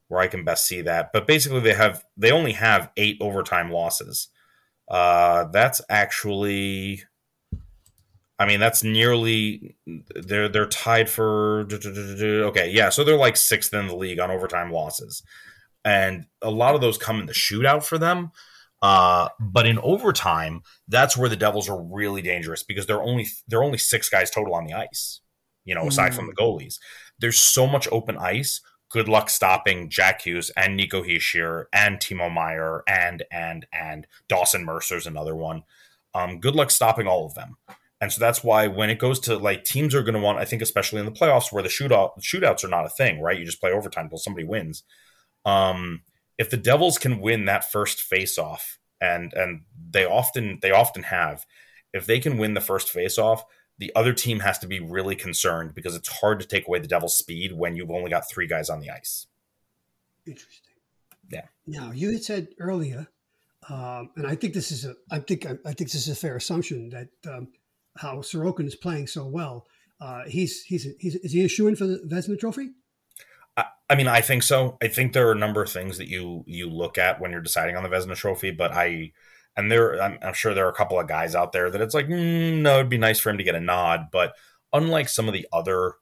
[0.10, 1.12] where I can best see that.
[1.14, 4.28] But basically, they have they only have eight overtime losses.
[4.90, 7.04] Uh, that's actually,
[8.40, 9.78] I mean, that's nearly
[10.16, 12.90] they're they're tied for okay, yeah.
[12.90, 15.24] So they're like sixth in the league on overtime losses,
[15.86, 18.32] and a lot of those come in the shootout for them.
[18.82, 23.64] Uh, but in overtime, that's where the Devils are really dangerous because they're only they're
[23.64, 25.22] only six guys total on the ice
[25.70, 26.16] you know, aside mm.
[26.16, 26.80] from the goalies.
[27.20, 28.62] There's so much open ice.
[28.90, 34.66] Good luck stopping Jack Hughes and Nico Hischier and Timo Meier and and and Dawson
[34.66, 35.64] Mercer's another one.
[36.16, 37.58] Um, good luck stopping all of them.
[38.02, 40.46] And so that's why when it goes to like teams are going to want, I
[40.46, 43.38] think, especially in the playoffs where the shootout shootouts are not a thing, right?
[43.38, 44.84] You just play overtime until somebody wins.
[45.46, 46.02] Um,
[46.40, 51.04] if the Devils can win that first face off, and and they often they often
[51.04, 51.46] have,
[51.94, 53.44] if they can win the first face off,
[53.80, 56.88] the other team has to be really concerned because it's hard to take away the
[56.88, 59.26] Devil's speed when you've only got three guys on the ice.
[60.28, 60.74] Interesting.
[61.32, 61.46] Yeah.
[61.66, 63.08] Now you had said earlier,
[63.70, 66.16] um, and I think this is a, I think I, I, think this is a
[66.16, 67.48] fair assumption that um,
[67.98, 69.66] how Sorokin is playing so well.
[70.02, 72.72] Uh, he's he's he's is he a shoe in for the Vezina Trophy?
[73.56, 74.78] I, I mean, I think so.
[74.82, 77.42] I think there are a number of things that you you look at when you're
[77.42, 79.14] deciding on the Vezina Trophy, but I
[79.58, 81.94] and there, I'm, I'm, sure there are a couple of guys out there that it's
[81.94, 84.08] like, mm, no, it'd be nice for him to get a nod.
[84.12, 84.34] But
[84.72, 85.96] unlike some of the other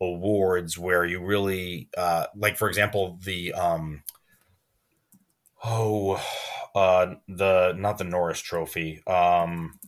[0.00, 4.02] awards where you really, uh, like for example, the um,
[5.64, 6.22] oh,
[6.74, 9.02] uh, the not the Norris Trophy.
[9.06, 9.78] Um,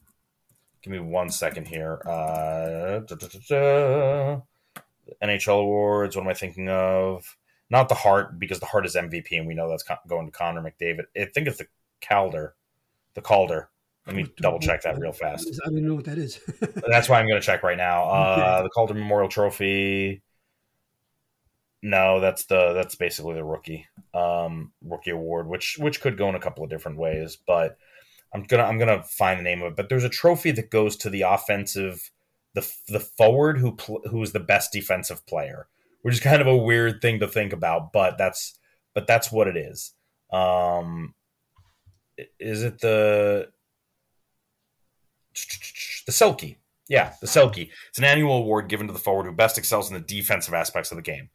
[0.82, 2.00] give me one second here.
[2.04, 4.40] Uh, da, da, da,
[5.22, 6.16] NHL awards.
[6.16, 7.37] What am I thinking of?
[7.70, 10.62] Not the Hart because the Hart is MVP, and we know that's going to Connor
[10.62, 11.04] McDavid.
[11.16, 11.66] I think it's the
[12.06, 12.54] Calder
[13.18, 13.68] the Calder.
[14.07, 15.61] Let me double check that real fast.
[15.66, 16.40] I don't know what that is.
[16.88, 18.04] That's why I'm going to check right now.
[18.04, 20.22] Uh, the Calder Memorial Trophy.
[21.81, 26.35] No, that's the that's basically the rookie um, rookie award, which which could go in
[26.35, 27.38] a couple of different ways.
[27.46, 27.76] But
[28.35, 29.76] I'm gonna I'm gonna find the name of it.
[29.76, 32.11] But there's a trophy that goes to the offensive
[32.54, 35.68] the the forward who pl- who is the best defensive player,
[36.02, 38.59] which is kind of a weird thing to think about, but that's
[38.92, 39.92] but that's what it is.
[40.33, 41.14] Um,
[42.38, 43.48] is it the
[46.07, 46.57] the Selke?
[46.88, 47.70] Yeah, the Selke.
[47.88, 50.90] It's an annual award given to the forward who best excels in the defensive aspects
[50.90, 51.28] of the game.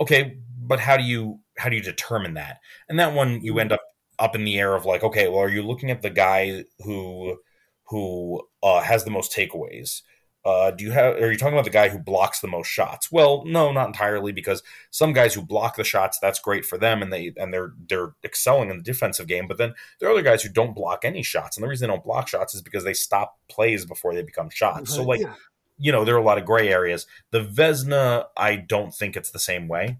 [0.00, 2.58] Okay, but how do you how do you determine that?
[2.88, 3.82] And that one you end up
[4.18, 7.38] up in the air of like, okay, well, are you looking at the guy who
[7.84, 10.02] who uh, has the most takeaways?
[10.42, 11.16] Uh, do you have?
[11.16, 13.12] Are you talking about the guy who blocks the most shots?
[13.12, 17.02] Well, no, not entirely, because some guys who block the shots, that's great for them,
[17.02, 19.46] and they and they're they're excelling in the defensive game.
[19.46, 21.92] But then there are other guys who don't block any shots, and the reason they
[21.92, 24.94] don't block shots is because they stop plays before they become shots.
[24.94, 25.34] So, like, yeah.
[25.76, 27.06] you know, there are a lot of gray areas.
[27.32, 29.98] The Vezina i don't think it's the same way.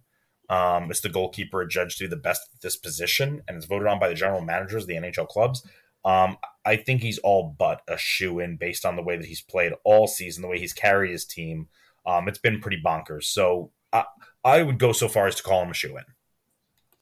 [0.48, 3.86] Um, it's the goalkeeper adjudged to be the best at this position, and it's voted
[3.86, 5.64] on by the general managers of the NHL clubs.
[6.04, 9.42] Um, I think he's all but a shoe in based on the way that he's
[9.42, 11.68] played all season, the way he's carried his team.
[12.06, 13.24] Um, it's been pretty bonkers.
[13.24, 14.04] So I,
[14.44, 16.04] I would go so far as to call him a shoe in.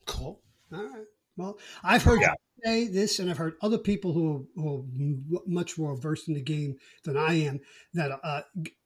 [0.05, 0.41] Cool.
[0.73, 1.05] All right.
[1.37, 2.31] Well, I've heard yeah.
[2.31, 4.85] you say this, and I've heard other people who, who
[5.37, 7.61] are much more versed in the game than I am
[7.93, 8.41] that uh,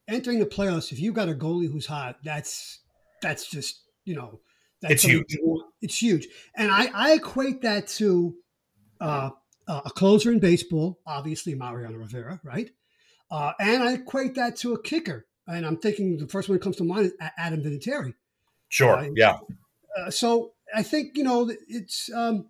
[0.08, 2.82] entering the playoffs, if you've got a goalie who's hot, that's
[3.22, 4.40] that's just you know
[4.82, 5.38] that's it's huge.
[5.82, 8.36] It's huge, and I I equate that to
[9.02, 9.32] uh,
[9.68, 12.70] uh, a closer in baseball, obviously Mariano Rivera, right?
[13.32, 15.26] Uh, and I equate that to a kicker.
[15.48, 18.14] And I'm thinking the first one that comes to mind is Adam Vinatieri.
[18.70, 18.98] Sure.
[18.98, 19.38] Uh, yeah.
[19.98, 22.48] Uh, so I think, you know, it's, um,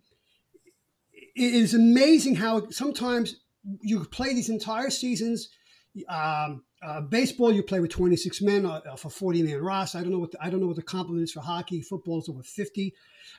[1.14, 3.38] it is amazing how sometimes
[3.82, 5.50] you play these entire seasons.
[6.08, 9.98] Um, uh, baseball, you play with 26 men uh, for 40 man roster.
[9.98, 11.82] I don't know what the, I don't know what the compliment is for hockey.
[11.82, 12.94] Football is over 50,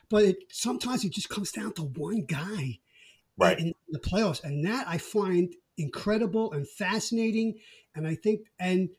[0.09, 2.79] but it, sometimes it just comes down to one guy
[3.37, 3.59] right.
[3.59, 4.43] in the playoffs.
[4.43, 7.59] And that I find incredible and fascinating.
[7.95, 8.89] And I think, and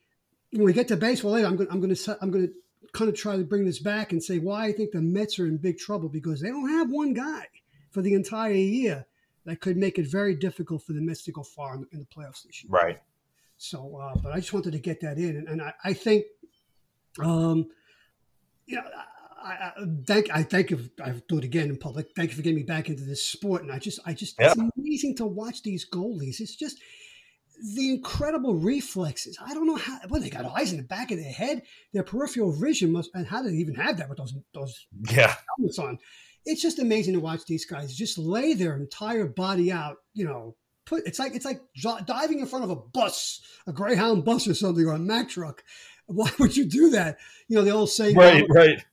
[0.52, 2.54] when we get to baseball later, I'm going, I'm going to, I'm going to
[2.92, 5.46] kind of try to bring this back and say why I think the Mets are
[5.46, 7.46] in big trouble because they don't have one guy
[7.90, 9.06] for the entire year
[9.44, 11.98] that could make it very difficult for the Mets to go far in the, in
[12.00, 12.70] the playoffs this year.
[12.70, 12.98] Right.
[13.58, 16.26] So, uh, but I just wanted to get that in, and, and I, I, think,
[17.18, 17.68] um,
[18.66, 18.82] you know,
[19.46, 20.90] I, I, uh, thank I thank you.
[21.02, 22.08] I do it again in public.
[22.16, 23.62] Thank you for getting me back into this sport.
[23.62, 24.52] And I just I just yeah.
[24.52, 26.40] it's amazing to watch these goalies.
[26.40, 26.78] It's just
[27.74, 29.38] the incredible reflexes.
[29.44, 30.00] I don't know how.
[30.08, 31.62] Well, they got eyes in the back of their head.
[31.92, 33.10] Their peripheral vision must.
[33.14, 35.98] And how do they even have that with those those yeah helmets on?
[36.44, 39.98] It's just amazing to watch these guys just lay their entire body out.
[40.12, 40.56] You know,
[40.86, 41.60] put it's like it's like
[42.04, 45.62] diving in front of a bus, a Greyhound bus or something, or a Mack truck.
[46.06, 47.18] Why would you do that?
[47.48, 48.84] You know, the old saying, right, um, right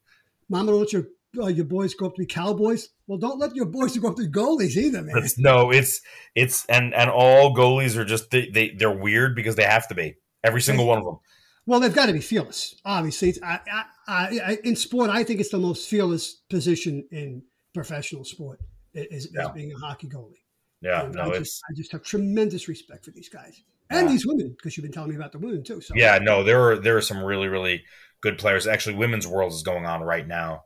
[0.53, 1.07] Mama, don't your
[1.39, 2.89] uh, your boys grow up to be cowboys?
[3.07, 5.17] Well, don't let your boys grow up to be goalies either, man.
[5.17, 5.99] It's, no, it's
[6.35, 9.95] it's and and all goalies are just they, they they're weird because they have to
[9.95, 11.17] be every single one of them.
[11.65, 12.75] Well, they've got to be fearless.
[12.83, 13.59] Obviously, it's, I,
[14.05, 17.41] I, I, in sport, I think it's the most fearless position in
[17.73, 18.59] professional sport
[18.93, 19.45] is, yeah.
[19.45, 20.43] is being a hockey goalie.
[20.81, 24.11] Yeah, and no, I just, I just have tremendous respect for these guys and yeah.
[24.11, 25.79] these women because you've been telling me about the women too.
[25.81, 27.83] So yeah, no, there are there are some really really
[28.23, 28.65] good players.
[28.65, 30.63] Actually, women's world is going on right now.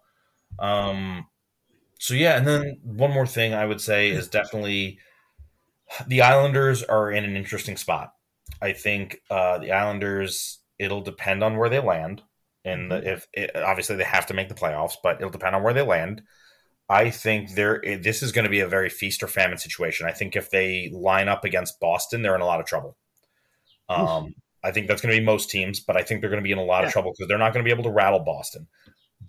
[0.59, 1.25] Um,
[1.99, 4.99] so yeah, and then one more thing I would say is definitely
[6.07, 8.13] the Islanders are in an interesting spot.
[8.61, 10.59] I think uh, the Islanders.
[10.79, 12.21] It'll depend on where they land,
[12.63, 13.07] and mm-hmm.
[13.07, 15.81] if it, obviously they have to make the playoffs, but it'll depend on where they
[15.81, 16.21] land.
[16.87, 17.81] I think there.
[17.83, 20.05] This is going to be a very feast or famine situation.
[20.05, 22.95] I think if they line up against Boston, they're in a lot of trouble.
[23.89, 24.35] Um,
[24.67, 26.51] I think that's going to be most teams, but I think they're going to be
[26.51, 26.87] in a lot yeah.
[26.87, 28.67] of trouble because they're not going to be able to rattle Boston.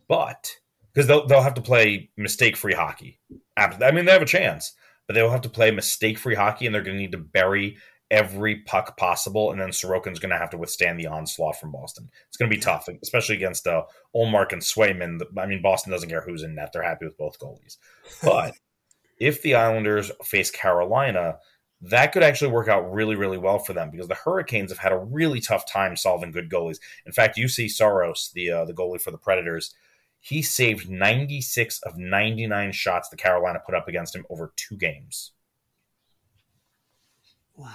[0.09, 0.51] But
[0.93, 3.21] because they'll, they'll have to play mistake free hockey.
[3.57, 4.75] I mean, they have a chance,
[5.07, 7.77] but they'll have to play mistake free hockey and they're going to need to bury
[8.11, 9.53] every puck possible.
[9.53, 12.11] And then Sorokin's going to have to withstand the onslaught from Boston.
[12.27, 15.21] It's going to be tough, especially against uh, Ullmark and Swayman.
[15.39, 17.77] I mean, Boston doesn't care who's in net, they're happy with both goalies.
[18.23, 18.55] But
[19.21, 21.39] if the Islanders face Carolina,
[21.81, 24.93] that could actually work out really, really well for them because the Hurricanes have had
[24.93, 26.79] a really tough time solving good goalies.
[27.07, 29.75] In fact, you see Saros, the uh, the goalie for the Predators,
[30.21, 35.33] he saved 96 of 99 shots the Carolina put up against him over two games.
[37.55, 37.71] Wow.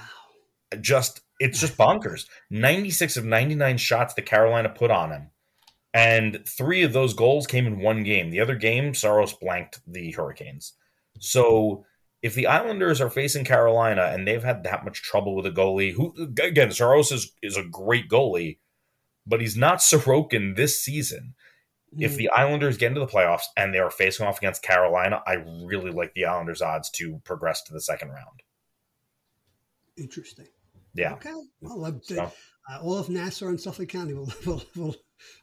[0.81, 2.25] Just it's just bonkers.
[2.49, 5.29] 96 of 99 shots the Carolina put on him.
[5.93, 8.31] And three of those goals came in one game.
[8.31, 10.73] The other game, Saros blanked the Hurricanes.
[11.19, 11.85] So
[12.23, 15.91] if the Islanders are facing Carolina and they've had that much trouble with a goalie,
[15.91, 18.59] who again, Saros is, is a great goalie,
[19.27, 21.35] but he's not Sorokin this season.
[21.93, 22.05] Mm.
[22.05, 25.33] If the Islanders get into the playoffs and they are facing off against Carolina, I
[25.65, 28.41] really like the Islanders' odds to progress to the second round.
[29.97, 30.47] Interesting.
[30.95, 31.13] Yeah.
[31.15, 31.33] Okay.
[31.59, 32.31] Well, so.
[32.71, 34.95] uh, all of Nassau and Suffolk County will will, will,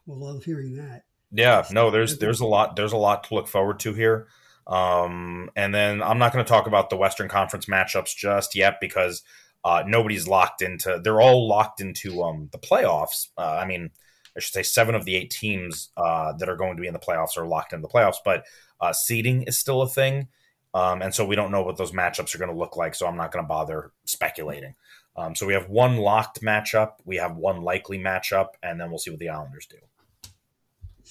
[0.07, 1.03] will love hearing that.
[1.31, 4.29] Yeah, no, there's there's a lot there's a lot to look forward to here.
[4.71, 8.77] Um, and then I'm not going to talk about the Western Conference matchups just yet
[8.81, 9.23] because
[9.65, 11.01] uh, nobody's locked into.
[11.03, 13.29] They're all locked into um, the playoffs.
[13.37, 13.91] Uh, I mean,
[14.37, 16.95] I should say seven of the eight teams uh, that are going to be in
[16.95, 18.47] the playoffs are locked in the playoffs, but
[18.81, 20.29] uh, seeding is still a thing.
[20.73, 22.95] Um, and so we don't know what those matchups are going to look like.
[22.95, 24.77] So I'm not going to bother speculating.
[25.17, 28.99] Um, so we have one locked matchup, we have one likely matchup, and then we'll
[28.99, 29.79] see what the Islanders do.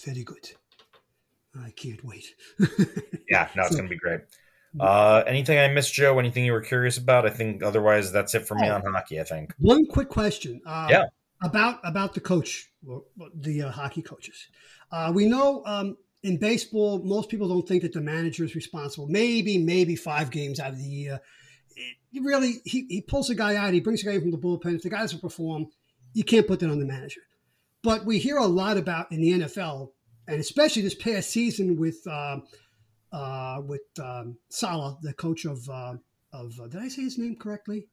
[0.06, 0.52] Very good.
[1.58, 2.26] I can't wait.
[3.30, 4.22] yeah, no, it's going to be great.
[4.80, 6.20] Uh, anything I missed, Joe?
[6.20, 7.26] Anything you were curious about?
[7.26, 9.20] I think otherwise that's it for me oh, on hockey.
[9.20, 10.62] I think one quick question.
[10.66, 11.06] Uh, yeah,
[11.42, 12.70] about about the coach,
[13.36, 14.48] the uh, hockey coaches.
[14.92, 19.08] Uh, we know um, in baseball, most people don't think that the manager is responsible.
[19.08, 21.20] Maybe maybe five games out of the year.
[22.12, 23.74] It really, he, he pulls a guy out.
[23.74, 24.76] He brings a guy from the bullpen.
[24.76, 25.68] If the guy doesn't perform,
[26.14, 27.22] you can't put that on the manager.
[27.84, 29.92] But we hear a lot about in the NFL,
[30.30, 32.38] and especially this past season with uh,
[33.12, 35.96] uh, with um, Saleh, the coach of uh,
[36.32, 37.88] of uh, did I say his name correctly?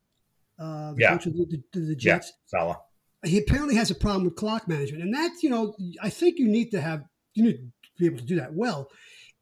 [0.59, 1.11] Uh, the yeah.
[1.11, 2.33] coach of the, the, the Jets.
[2.53, 2.77] Yeah, Saleh.
[3.25, 6.47] He apparently has a problem with clock management, and that you know I think you
[6.47, 8.91] need to have you need to be able to do that well.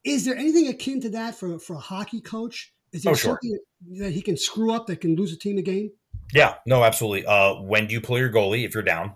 [0.04, 2.72] Is there anything akin to that for for a hockey coach?
[2.92, 3.58] Is there oh, something
[3.98, 4.04] sure.
[4.04, 5.90] that he can screw up that can lose a team a game?
[6.32, 7.26] Yeah, no, absolutely.
[7.26, 9.14] Uh, when do you pull your goalie if you're down?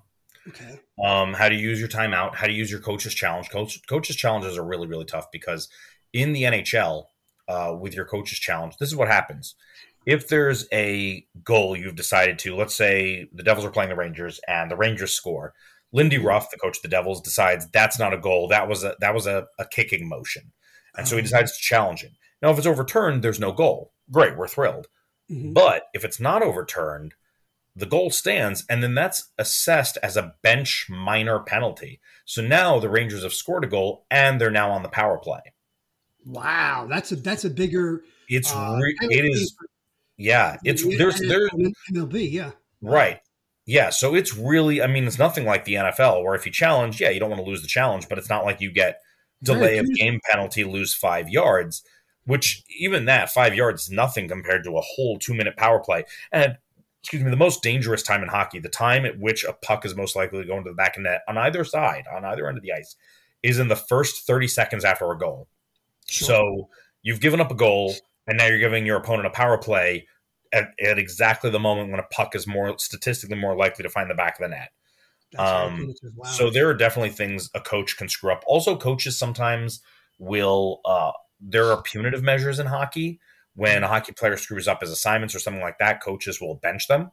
[0.49, 0.81] Okay.
[1.05, 2.35] Um, how to use your timeout?
[2.35, 3.51] How to use your coach's challenge?
[3.51, 5.69] Coach coach's challenges are really really tough because
[6.13, 7.05] in the NHL
[7.49, 9.55] uh, with your coach's challenge, this is what happens.
[10.07, 14.41] If there's a goal you've decided to, let's say the Devils are playing the Rangers
[14.49, 15.53] and the Rangers score,
[15.93, 16.27] Lindy mm-hmm.
[16.27, 18.49] Ruff, the coach of the Devils, decides that's not a goal.
[18.49, 20.53] That was a that was a, a kicking motion,
[20.97, 21.25] and so he oh.
[21.25, 22.13] decides to challenge it.
[22.41, 23.93] Now, if it's overturned, there's no goal.
[24.11, 24.87] Great, we're thrilled.
[25.31, 25.53] Mm-hmm.
[25.53, 27.15] But if it's not overturned,
[27.79, 32.01] the goal stands, and then that's assessed as a bench minor penalty.
[32.25, 35.41] So now the Rangers have scored a goal, and they're now on the power play.
[36.27, 38.03] Wow, that's a that's a bigger.
[38.29, 39.57] It's uh, re- it is.
[40.17, 41.51] Yeah, it's there's there's
[41.93, 42.31] MLB.
[42.31, 42.51] Yeah,
[42.83, 43.21] right.
[43.65, 44.83] Yeah, so it's really.
[44.83, 47.43] I mean, it's nothing like the NFL, where if you challenge, yeah, you don't want
[47.43, 49.01] to lose the challenge, but it's not like you get
[49.43, 51.85] delay of game penalty, lose five yards.
[52.25, 56.05] Which even that five yards is nothing compared to a whole two minute power play.
[56.33, 56.59] And
[57.09, 59.97] excuse me, the most dangerous time in hockey, the time at which a puck is
[59.97, 62.47] most likely to go into the back of the net on either side, on either
[62.47, 62.97] end of the ice,
[63.43, 65.49] is in the first 30 seconds after a goal.
[66.07, 66.27] Sure.
[66.27, 66.69] So
[67.01, 67.95] you've given up a goal,
[68.27, 70.07] and now you're giving your opponent a power play
[70.53, 74.11] at, at, exactly the moment when a puck is more statistically more likely to find
[74.11, 74.71] the back of the net.
[75.39, 76.29] Um, wow.
[76.29, 78.45] So there are definitely things a coach can screw up.
[78.47, 79.81] Also, coaches sometimes
[80.19, 80.83] will.
[80.85, 83.19] Uh, there are punitive measures in hockey.
[83.59, 86.87] When a hockey player screws up his assignments or something like that, coaches will bench
[86.89, 87.11] them.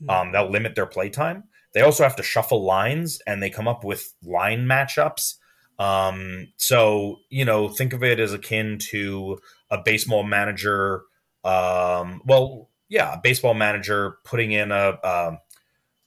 [0.00, 0.10] Hmm.
[0.10, 1.44] Um, they'll limit their play time.
[1.72, 5.34] They also have to shuffle lines, and they come up with line matchups
[5.78, 9.38] um, so you know, think of it as akin to
[9.70, 11.02] a baseball manager.
[11.42, 15.36] Um, well, yeah, a baseball manager putting in a uh,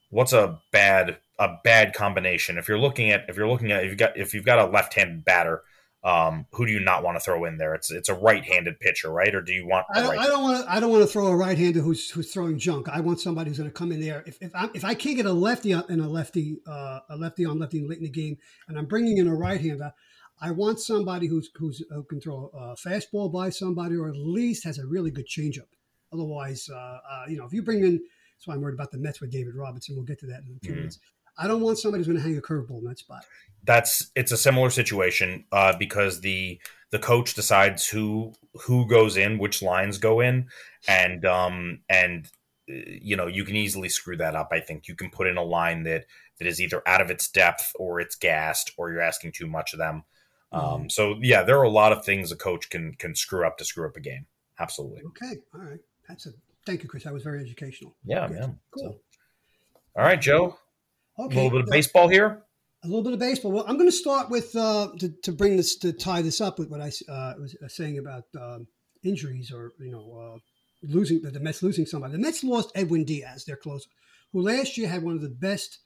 [0.10, 2.58] what's a bad a bad combination.
[2.58, 4.71] If you're looking at if you're looking at if you've got if you've got a
[4.71, 5.63] left-handed batter
[6.08, 7.76] um, who do you not want to throw in there?
[7.76, 9.36] It's it's a right-handed pitcher, right?
[9.36, 9.86] Or do you want?
[9.93, 10.72] I don't, right- I don't want to.
[10.72, 12.88] I don't want to throw a right-hander who's who's throwing junk.
[12.88, 14.24] I want somebody who's going to come in there.
[14.26, 17.46] If if I, if I can't get a lefty and a lefty uh, a lefty
[17.46, 18.38] on lefty late in the game,
[18.70, 19.91] and I'm bringing in a right-hander,
[20.39, 24.63] I want somebody who's who's who can throw a fastball by somebody, or at least
[24.63, 25.67] has a really good changeup.
[26.13, 28.00] Otherwise, uh, uh, you know, if you bring in,
[28.38, 29.98] that's why I'm worried about the Mets with David Robinson.
[29.98, 30.80] We'll get to that in a few mm-hmm.
[30.80, 31.00] minutes.
[31.38, 33.26] I don't want somebody who's going to hang a curveball in that spot.
[33.63, 36.60] That's it's a similar situation uh, because the
[36.91, 40.47] the coach decides who who goes in, which lines go in,
[40.88, 42.30] and um and
[42.67, 44.50] you know you can easily screw that up.
[44.52, 46.06] I think you can put in a line that
[46.39, 49.73] that is either out of its depth or it's gassed or you're asking too much
[49.73, 50.04] of them.
[50.52, 50.73] Um, mm-hmm.
[50.76, 53.58] Um, so yeah, there are a lot of things a coach can can screw up
[53.58, 54.26] to screw up a game.
[54.60, 55.02] Absolutely.
[55.08, 55.38] Okay.
[55.54, 55.80] All right.
[56.08, 56.32] That's a
[56.65, 57.04] thank you, Chris.
[57.04, 57.95] That was very educational.
[58.06, 58.39] Yeah, Good.
[58.39, 58.60] man.
[58.71, 58.84] Cool.
[58.84, 59.19] So,
[59.97, 60.58] all right, Joe.
[61.19, 61.39] Okay.
[61.39, 62.43] A little bit of baseball here.
[62.84, 63.51] A little bit of baseball.
[63.51, 66.60] Well, I'm going to start with uh, to, to bring this to tie this up
[66.60, 68.67] with what I uh, was uh, saying about um,
[69.03, 70.39] injuries or you know uh,
[70.84, 72.13] losing the, Mets losing somebody.
[72.13, 73.89] The Mets lost Edwin Diaz, their closer,
[74.32, 75.80] who last year had one of the best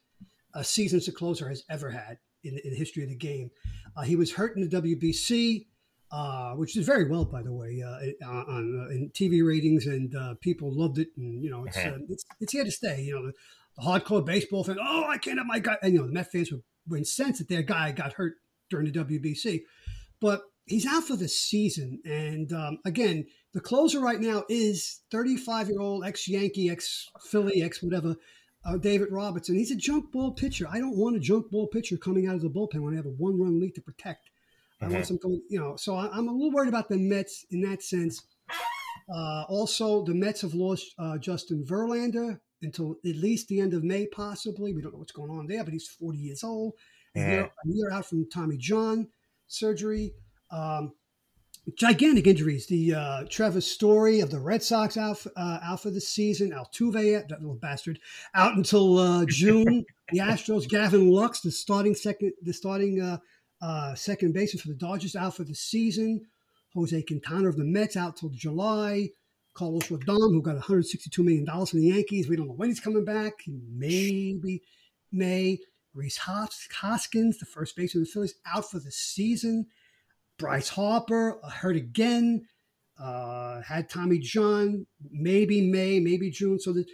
[0.54, 3.50] uh, seasons a closer has ever had in, in the history of the game.
[3.96, 5.66] Uh, he was hurt in the WBC.
[6.14, 10.14] Uh, which did very well, by the way, uh, on uh, in TV ratings, and
[10.42, 11.08] people loved it.
[11.16, 12.00] And you know, it's, uh-huh.
[12.10, 13.00] it's, it's here to stay.
[13.00, 13.32] You know,
[13.82, 15.76] hardcore baseball fan, oh, I can't have my guy.
[15.82, 18.34] And, you know, the Met fans were, were incensed that their guy got hurt
[18.70, 19.62] during the WBC.
[20.20, 22.00] But he's out for the season.
[22.04, 27.62] And um, again, the closer right now is 35 year old ex Yankee, ex Philly,
[27.62, 28.16] ex whatever,
[28.64, 29.56] uh, David Robertson.
[29.56, 30.66] He's a junk ball pitcher.
[30.70, 33.06] I don't want a junk ball pitcher coming out of the bullpen when I have
[33.06, 34.30] a one run lead to protect.
[34.80, 35.18] I want some,
[35.48, 35.76] you know.
[35.76, 38.20] So I, am a little worried about the Mets in that sense.
[39.08, 43.84] Uh, also, the Mets have lost uh, Justin Verlander until at least the end of
[43.84, 44.72] May, possibly.
[44.72, 46.74] We don't know what's going on there, but he's 40 years old.
[47.14, 49.08] A, year, a year out from Tommy John
[49.46, 50.14] surgery.
[50.50, 50.92] Um,
[51.74, 52.66] gigantic injuries.
[52.66, 56.50] The uh, Trevor Story of the Red Sox out, for, uh, out for the season.
[56.50, 57.98] Altuve, that little bastard,
[58.34, 59.84] out until uh, June.
[60.10, 63.18] the Astros, Gavin Lux, the starting second, the starting uh,
[63.60, 66.20] uh, second baseman for the Dodgers, out for the season.
[66.74, 69.10] Jose Quintana of the Mets out till July.
[69.54, 72.28] Carlos Rodon, who got 162 million dollars from the Yankees.
[72.28, 73.34] We don't know when he's coming back.
[73.46, 74.62] Maybe
[75.10, 75.58] May.
[75.94, 79.66] Rhys Hoskins, the first baseman of the Phillies, out for the season.
[80.38, 82.46] Bryce Harper uh, hurt again.
[82.98, 86.58] Uh, had Tommy John, maybe May, maybe June.
[86.58, 86.86] So that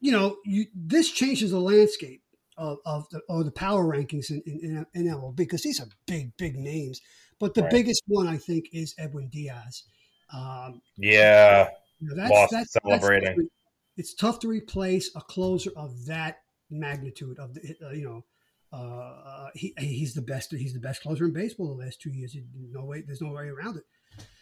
[0.00, 2.22] you know, you, this changes the landscape
[2.56, 6.36] of, of the or the power rankings in, in, in MLB because these are big,
[6.36, 7.00] big names.
[7.38, 7.70] But the right.
[7.70, 9.84] biggest one I think is Edwin Diaz.
[10.32, 11.68] Um, yeah,
[12.00, 13.36] you know, that's, that's, celebrating.
[13.36, 13.48] That's,
[13.96, 16.38] it's tough to replace a closer of that
[16.70, 18.24] magnitude of the uh, you know
[18.72, 22.36] uh, he he's the best he's the best closer in baseball the last two years.
[22.72, 23.84] No way, there's no way around it.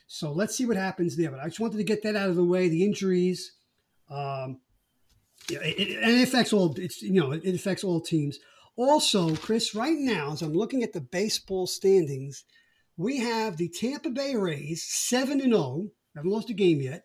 [0.07, 1.31] So let's see what happens there.
[1.31, 2.69] But I just wanted to get that out of the way.
[2.69, 3.53] The injuries,
[4.11, 4.61] um,
[5.51, 6.75] it, it, and it affects all.
[6.79, 8.39] It's you know it affects all teams.
[8.77, 12.45] Also, Chris, right now as I'm looking at the baseball standings,
[12.99, 15.63] we have the Tampa Bay Rays seven and zero.
[15.63, 17.05] Oh, haven't lost a game yet,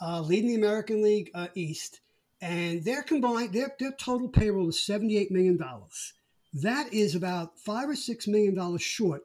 [0.00, 2.00] uh, leading the American League uh, East,
[2.40, 6.14] and their combined their their total payroll is seventy eight million dollars.
[6.54, 9.22] That is about five or six million dollars short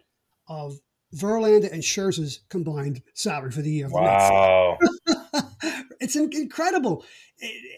[0.48, 0.80] of
[1.16, 3.88] Verlander and Scherzer's combined salary for the year.
[3.90, 4.78] Wow,
[6.02, 7.06] it's incredible.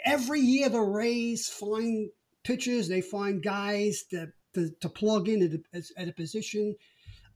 [0.03, 2.09] Every year the Rays find
[2.43, 6.76] pitchers, they find guys to, to, to plug in at a, at a position.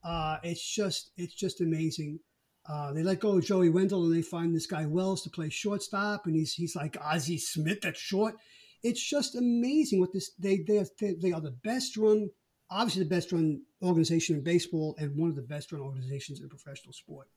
[0.04, 2.20] Uh, it's just it's just amazing.
[2.68, 5.50] Uh, they let go of Joey Wendle and they find this guy Wells to play
[5.50, 8.36] shortstop, and he's he's like Ozzie Smith at short.
[8.84, 12.30] It's just amazing what this they they are, they are the best run
[12.70, 16.50] obviously the best run organization in baseball and one of the best run organizations in
[16.50, 17.28] professional sport.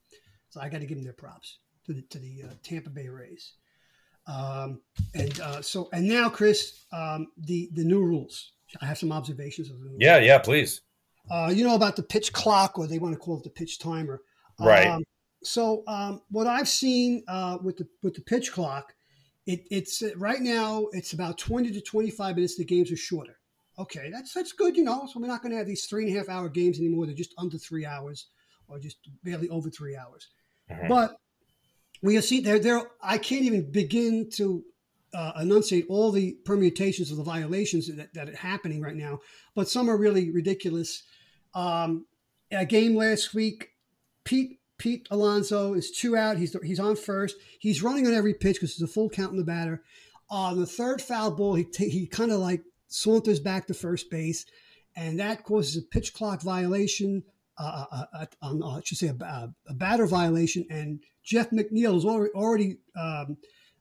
[0.50, 3.08] So i got to give them their props to the to the uh, tampa bay
[3.08, 3.54] rays.
[4.26, 4.80] Um,
[5.14, 8.52] and uh, so and now chris um, the the new rules.
[8.80, 10.80] I have some observations of them yeah yeah please
[11.30, 13.78] uh, you know about the pitch clock or they want to call it the pitch
[13.78, 14.20] timer.
[14.58, 14.86] Right.
[14.86, 15.02] Um,
[15.42, 18.94] so um, what i've seen uh, with the with the pitch clock
[19.46, 23.38] it, it's uh, right now it's about 20 to 25 minutes the games are shorter.
[23.78, 26.14] Okay that's that's good you know so we're not going to have these three and
[26.14, 28.26] a half hour games anymore they're just under three hours
[28.68, 30.28] or just barely over three hours.
[30.70, 30.88] Mm-hmm.
[30.88, 31.16] but
[32.02, 34.64] we have seen there there i can't even begin to
[35.14, 39.18] uh, enunciate all the permutations of the violations that, that are happening right now
[39.54, 41.02] but some are really ridiculous
[41.54, 42.06] um,
[42.50, 43.70] a game last week
[44.24, 46.38] pete Pete Alonso is two out.
[46.38, 47.36] He's he's on first.
[47.60, 49.84] He's running on every pitch because it's a full count in the batter.
[50.28, 54.10] On the third foul ball, he t- he kind of like saunters back to first
[54.10, 54.44] base,
[54.96, 57.22] and that causes a pitch clock violation.
[57.56, 61.96] Uh, uh, uh, uh, uh I should say a, a, batter violation, and Jeff McNeil
[61.96, 63.36] is already, already um,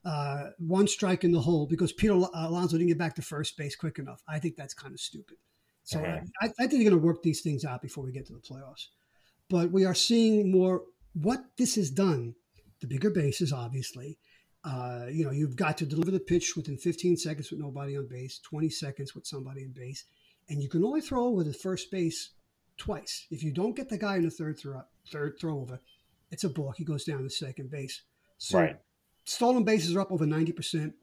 [0.05, 3.75] uh, one strike in the hole because Peter Alonso didn't get back to first base
[3.75, 4.21] quick enough.
[4.27, 5.37] I think that's kind of stupid.
[5.83, 6.19] So uh-huh.
[6.41, 8.39] I, I, think they're going to work these things out before we get to the
[8.39, 8.87] playoffs
[9.51, 10.83] but we are seeing more
[11.13, 12.33] what this has done.
[12.79, 14.17] The bigger bases, obviously.
[14.63, 18.07] Uh, you know, you've got to deliver the pitch within 15 seconds with nobody on
[18.07, 20.05] base, 20 seconds with somebody on base,
[20.49, 22.31] and you can only throw over the first base
[22.77, 23.27] twice.
[23.29, 24.81] If you don't get the guy in the third throw,
[25.11, 25.81] third throw over,
[26.31, 26.77] it's a balk.
[26.77, 28.03] He goes down to second base.
[28.37, 28.77] So right.
[29.25, 30.93] Stolen bases are up over 90%.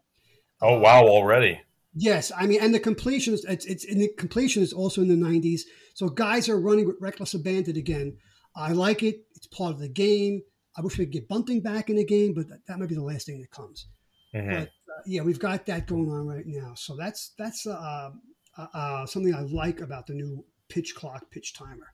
[0.61, 1.61] Oh, wow, already.
[1.95, 5.15] Yes, I mean, and the completion is it's, it's the completion is also in the
[5.15, 5.63] 90s.
[5.95, 8.17] So guys are running with reckless abandon again.
[8.55, 9.25] I like it.
[9.35, 10.43] It's part of the game.
[10.77, 12.95] I wish we could get bunting back in the game, but that, that might be
[12.95, 13.87] the last thing that comes.
[14.35, 14.51] Mm-hmm.
[14.51, 16.75] But uh, yeah, we've got that going on right now.
[16.75, 18.11] So that's that's uh,
[18.57, 21.93] uh, uh, something I like about the new pitch clock, pitch timer.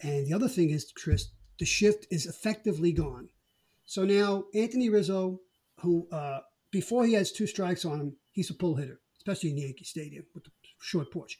[0.00, 3.28] And the other thing is, Chris, the shift is effectively gone.
[3.84, 5.40] So now Anthony Rizzo,
[5.80, 9.58] who uh, before he has two strikes on him, he's a pull hitter, especially in
[9.58, 10.50] Yankee Stadium with the
[10.80, 11.38] short porch.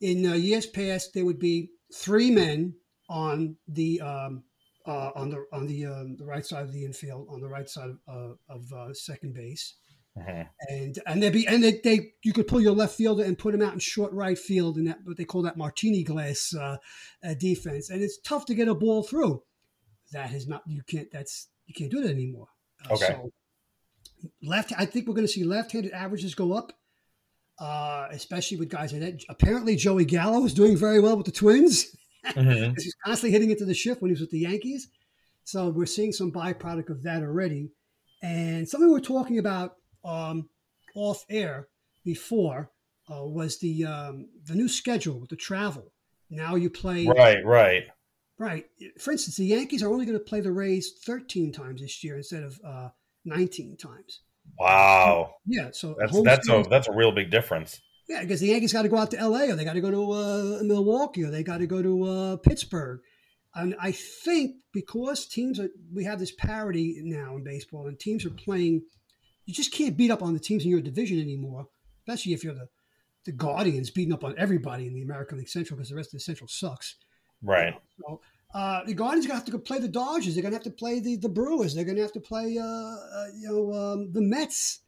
[0.00, 2.74] In uh, years past, there would be three men
[3.08, 4.44] on the um,
[4.86, 7.68] uh, on the on the um, the right side of the infield, on the right
[7.68, 9.74] side of, uh, of uh, second base,
[10.18, 10.42] mm-hmm.
[10.68, 13.54] and and they be and they, they you could pull your left fielder and put
[13.54, 16.76] him out in short right field, and that what they call that martini glass uh,
[17.22, 19.42] uh, defense, and it's tough to get a ball through.
[20.12, 22.48] That is not you can't that's you can't do that anymore.
[22.88, 23.06] Uh, okay.
[23.06, 23.32] So
[24.42, 26.72] left, I think we're going to see left-handed averages go up.
[27.58, 29.22] uh, especially with guys like that.
[29.28, 31.96] Apparently, Joey Gallo is doing very well with the Twins.
[32.26, 32.74] Mm-hmm.
[32.78, 34.88] he's constantly hitting into the shift when he was with the Yankees.
[35.44, 37.70] So we're seeing some byproduct of that already.
[38.22, 40.48] And something we are talking about um,
[40.94, 41.68] off air
[42.04, 42.70] before
[43.12, 45.92] uh, was the um, the new schedule with the travel.
[46.30, 47.84] Now you play right, right,
[48.38, 48.64] right.
[48.98, 52.16] For instance, the Yankees are only going to play the Rays 13 times this year
[52.16, 52.88] instead of uh,
[53.24, 54.20] 19 times.
[54.58, 55.34] Wow.
[55.46, 55.70] Yeah.
[55.72, 57.80] So that's that's a that's a real big difference.
[58.08, 59.50] Yeah, because the Yankees got to go out to L.A.
[59.50, 62.36] or they got to go to uh, Milwaukee or they got to go to uh,
[62.36, 63.00] Pittsburgh.
[63.54, 68.26] And I think because teams are, we have this parity now in baseball, and teams
[68.26, 68.82] are playing,
[69.46, 71.68] you just can't beat up on the teams in your division anymore,
[72.02, 72.68] especially if you're the
[73.24, 76.18] the Guardians beating up on everybody in the American League Central because the rest of
[76.18, 76.96] the Central sucks.
[77.42, 77.74] Right.
[77.98, 78.20] So,
[78.54, 80.34] uh, the Guardians are gonna have to go play the Dodgers.
[80.34, 81.74] They're gonna have to play the, the Brewers.
[81.74, 84.80] They're gonna have to play, uh, uh, you know, um, the Mets.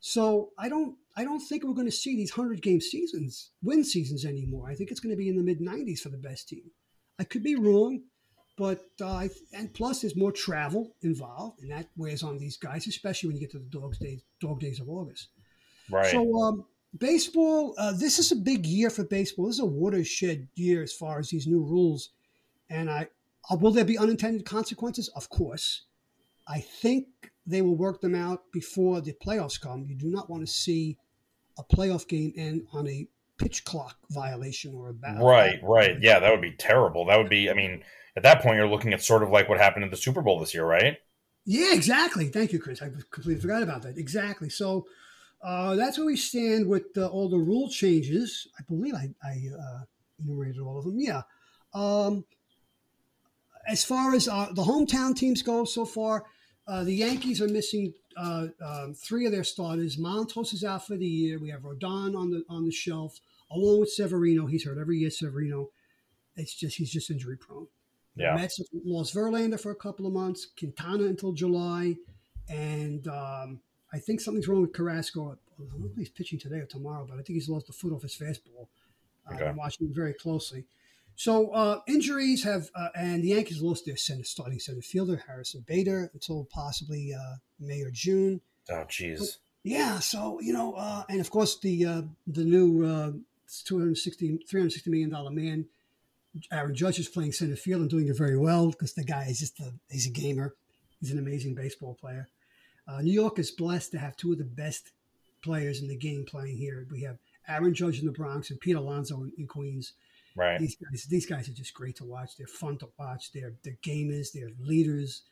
[0.00, 3.82] So I don't I don't think we're going to see these hundred game seasons, win
[3.82, 4.70] seasons anymore.
[4.70, 6.70] I think it's going to be in the mid nineties for the best team.
[7.18, 8.02] I could be wrong,
[8.56, 13.28] but uh, and plus there's more travel involved, and that wears on these guys, especially
[13.28, 15.30] when you get to the dogs days, dog days of August.
[15.90, 16.06] Right.
[16.12, 16.64] So um,
[16.96, 19.46] baseball, uh, this is a big year for baseball.
[19.46, 22.10] This is a watershed year as far as these new rules,
[22.70, 23.08] and I
[23.50, 25.08] uh, will there be unintended consequences?
[25.14, 25.84] Of course.
[26.46, 27.06] I think
[27.46, 29.84] they will work them out before the playoffs come.
[29.86, 30.98] You do not want to see
[31.58, 33.06] a playoff game end on a
[33.38, 35.20] pitch clock violation or a bad.
[35.20, 35.96] Right, right.
[36.00, 37.06] Yeah, that would be terrible.
[37.06, 37.82] That would be, I mean,
[38.16, 40.40] at that point, you're looking at sort of like what happened in the Super Bowl
[40.40, 40.96] this year, right?
[41.44, 42.28] Yeah, exactly.
[42.28, 42.82] Thank you, Chris.
[42.82, 43.96] I completely forgot about that.
[43.96, 44.50] Exactly.
[44.50, 44.86] So
[45.42, 48.48] uh, that's where we stand with uh, all the rule changes.
[48.58, 49.80] I believe I, I uh,
[50.22, 50.98] enumerated all of them.
[50.98, 51.22] Yeah.
[51.72, 52.24] Um,
[53.68, 56.24] as far as uh, the hometown teams go so far,
[56.66, 59.96] uh, the Yankees are missing uh, um, three of their starters.
[59.96, 61.38] Montas is out for the year.
[61.38, 64.46] We have Rodon on the on the shelf, along with Severino.
[64.46, 65.10] He's hurt every year.
[65.10, 65.70] Severino,
[66.36, 67.68] it's just he's just injury prone.
[68.16, 68.34] Yeah.
[68.34, 71.96] The Mets lost Verlander for a couple of months, Quintana until July,
[72.48, 73.60] and um,
[73.92, 75.38] I think something's wrong with Carrasco.
[75.58, 77.72] I don't know if he's pitching today or tomorrow, but I think he's lost the
[77.72, 78.66] foot off his fastball.
[79.30, 79.46] Uh, okay.
[79.46, 80.64] I'm watching him very closely.
[81.18, 85.64] So uh, injuries have, uh, and the Yankees lost their center, starting center fielder Harrison
[85.66, 88.40] Bader until possibly uh, May or June.
[88.70, 89.38] Oh, jeez.
[89.64, 89.98] Yeah.
[89.98, 93.10] So you know, uh, and of course the uh, the new uh,
[93.64, 95.66] 260 360 million dollar man,
[96.52, 99.40] Aaron Judge is playing center field and doing it very well because the guy is
[99.40, 100.54] just a he's a gamer.
[101.00, 102.28] He's an amazing baseball player.
[103.02, 104.92] New York is blessed to have two of the best
[105.42, 106.86] players in the game playing here.
[106.92, 109.94] We have Aaron Judge in the Bronx and Pete Alonso in, in Queens.
[110.38, 110.60] Right.
[110.60, 112.36] These guys, these guys are just great to watch.
[112.36, 113.32] They're fun to watch.
[113.32, 114.30] They're they're gamers.
[114.32, 115.22] They're leaders,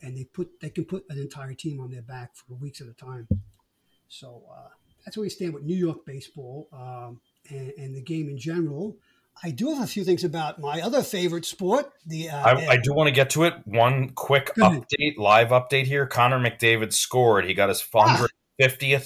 [0.00, 2.86] and they put they can put an entire team on their back for weeks at
[2.86, 3.26] a time.
[4.06, 4.68] So uh,
[5.04, 8.96] that's where we stand with New York baseball um, and, and, the game in general.
[9.42, 11.90] I do have a few things about my other favorite sport.
[12.06, 13.54] The uh, I, I, do want to get to it.
[13.64, 16.06] One quick update, live update here.
[16.06, 17.44] Connor McDavid scored.
[17.44, 18.28] He got his 150th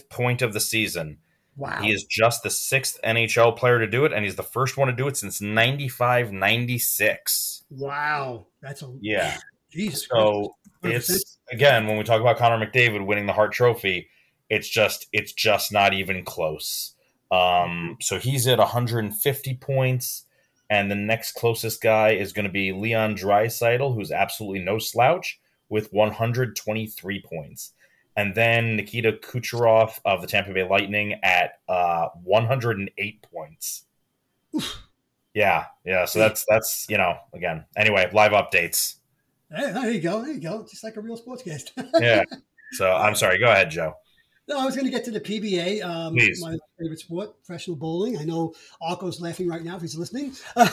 [0.02, 0.14] ah.
[0.14, 1.20] point of the season.
[1.58, 1.82] Wow.
[1.82, 4.86] He is just the sixth NHL player to do it, and he's the first one
[4.86, 7.64] to do it since 95 96.
[7.70, 8.46] Wow.
[8.62, 8.94] That's a.
[9.00, 9.36] Yeah.
[9.70, 10.06] Jesus.
[10.10, 14.08] So it's, again, when we talk about Connor McDavid winning the Hart Trophy,
[14.48, 16.94] it's just, it's just not even close.
[17.30, 20.24] Um, so he's at 150 points,
[20.70, 25.38] and the next closest guy is going to be Leon Draisaitl, who's absolutely no slouch
[25.68, 27.72] with 123 points
[28.18, 33.84] and then Nikita Kucherov of the Tampa Bay Lightning at uh, 108 points.
[35.34, 36.04] Yeah, yeah.
[36.04, 37.64] So that's that's you know again.
[37.76, 38.96] Anyway, live updates.
[39.54, 40.20] Hey, there you go.
[40.22, 40.66] There you go.
[40.68, 41.70] Just like a real sportscast.
[42.00, 42.24] yeah.
[42.72, 43.38] So I'm sorry.
[43.38, 43.94] Go ahead, Joe.
[44.48, 46.42] No, I was going to get to the PBA, um, Please.
[46.42, 48.18] my favorite sport, professional bowling.
[48.18, 50.32] I know Arco's laughing right now if he's listening.
[50.54, 50.72] what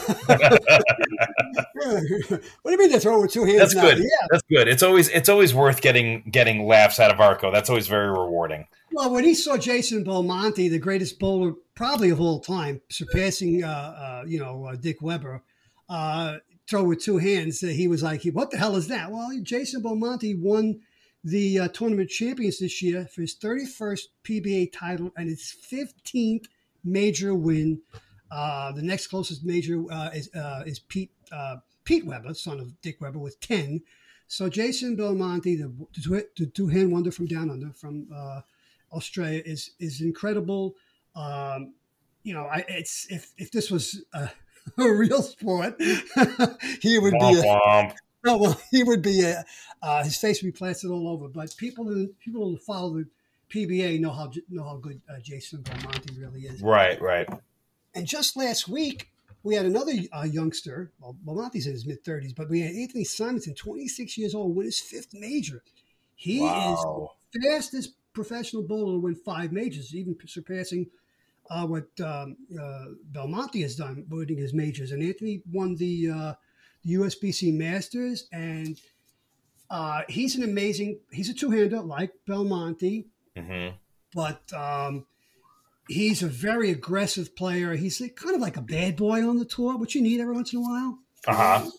[2.32, 3.60] do you mean they throw with two hands?
[3.60, 3.82] That's now?
[3.82, 3.98] good.
[4.00, 4.28] Yeah.
[4.32, 4.68] That's good.
[4.68, 7.52] It's always it's always worth getting getting laughs out of Arco.
[7.52, 8.68] That's always very rewarding.
[8.92, 13.68] Well, when he saw Jason Belmonte, the greatest bowler probably of all time, surpassing uh,
[13.68, 15.44] uh, you know uh, Dick Weber,
[15.90, 16.38] uh,
[16.70, 20.36] throw with two hands, he was like, "What the hell is that?" Well, Jason Belmonte
[20.36, 20.82] won
[21.26, 26.46] the uh, tournament champions this year for his 31st PBA title and his 15th
[26.84, 27.82] major win.
[28.30, 32.80] Uh, the next closest major uh, is, uh, is Pete uh, Pete Weber, son of
[32.82, 33.82] Dick Weber, with 10.
[34.28, 38.42] So Jason Belmonte, the, the two-hand wonder from down under, from uh,
[38.92, 40.76] Australia, is is incredible.
[41.16, 41.74] Um,
[42.24, 44.30] you know, I, it's if if this was a,
[44.78, 45.80] a real sport,
[46.82, 47.94] he would be a,
[48.26, 49.44] Oh well, he would be a,
[49.82, 51.28] uh, his face would be plastered all over.
[51.28, 53.08] But people, who, people who follow the
[53.50, 56.62] PBA know how know how good uh, Jason Belmonte really is.
[56.62, 57.28] Right, right.
[57.94, 59.10] And just last week,
[59.44, 60.92] we had another uh, youngster.
[61.00, 64.66] Well, Belmonte's in his mid thirties, but we had Anthony Simonsen, 26 years old, win
[64.66, 65.64] his fifth major.
[66.16, 67.12] He wow.
[67.34, 70.88] is the fastest professional bowler to win five majors, even surpassing
[71.50, 74.92] uh, what um, uh, Belmonte has done winning his majors.
[74.92, 76.36] And Anthony won the, uh, the
[76.86, 78.80] USBC Masters, and
[79.70, 81.00] uh, he's an amazing.
[81.12, 83.76] He's a two-hander like Belmonte, mm-hmm.
[84.14, 85.06] but um,
[85.88, 87.74] he's a very aggressive player.
[87.74, 90.54] He's kind of like a bad boy on the tour, which you need every once
[90.54, 91.00] in a while.
[91.28, 91.70] Uh-huh.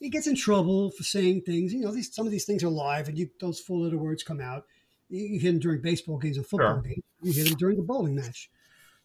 [0.00, 1.72] He gets in trouble for saying things.
[1.72, 4.40] You know, these some of these things are live, and you, those four-letter words come
[4.40, 4.64] out.
[5.08, 6.82] You, you hear them during baseball games and football sure.
[6.82, 7.02] games.
[7.22, 8.50] You hear them during the bowling match.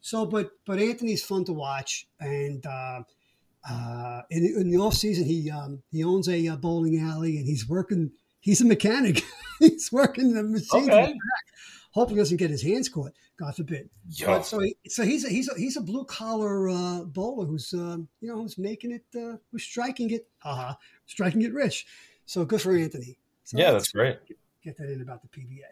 [0.02, 3.02] So, but but Anthony's fun to watch, and uh,
[3.68, 7.46] uh, in, in, the off season, he um, he owns a, a, bowling alley, and
[7.46, 8.12] he's working.
[8.40, 9.24] He's a mechanic.
[9.60, 10.90] he's working the machine.
[10.90, 11.14] Okay.
[11.92, 13.12] Hopefully, he doesn't get his hands caught.
[13.38, 13.90] God forbid.
[14.26, 17.74] But so he, so he's a, he's a, he's a blue collar uh, bowler who's
[17.74, 20.74] uh, you know who's making it uh, who's striking it uh
[21.06, 21.86] striking it rich.
[22.26, 23.18] So good for Anthony.
[23.44, 24.20] So yeah, that's great.
[24.64, 25.64] Get that in about the PBA.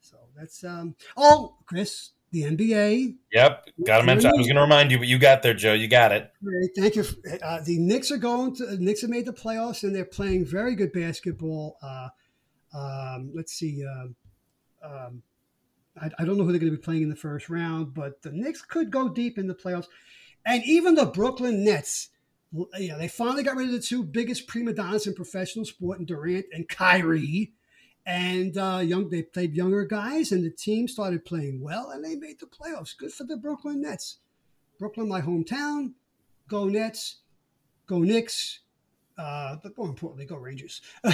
[0.00, 0.94] So that's um.
[1.16, 3.14] Oh, Chris, the NBA.
[3.32, 4.30] Yep, got to mention.
[4.30, 5.72] I was going to remind you, but you got there, Joe.
[5.72, 6.32] You got it.
[6.42, 7.04] Great, thank you.
[7.42, 8.66] Uh, the Knicks are going to.
[8.66, 11.78] The Knicks have made the playoffs, and they're playing very good basketball.
[11.82, 12.08] Uh,
[12.76, 13.84] um, let's see.
[13.86, 15.22] Uh, um,
[16.00, 18.22] I, I, don't know who they're going to be playing in the first round, but
[18.22, 19.86] the Knicks could go deep in the playoffs,
[20.44, 22.10] and even the Brooklyn Nets.
[22.78, 25.98] You know, they finally got rid of the two biggest prima donnas in professional sport,
[25.98, 27.52] and Durant and Kyrie
[28.06, 32.14] and uh, young they played younger guys, and the team started playing well, and they
[32.14, 32.96] made the playoffs.
[32.96, 34.18] Good for the Brooklyn Nets.
[34.78, 35.94] Brooklyn, my hometown.
[36.48, 37.16] Go Nets.
[37.86, 38.60] Go Knicks.
[39.18, 40.82] Uh, but more importantly, go Rangers.
[41.04, 41.12] no,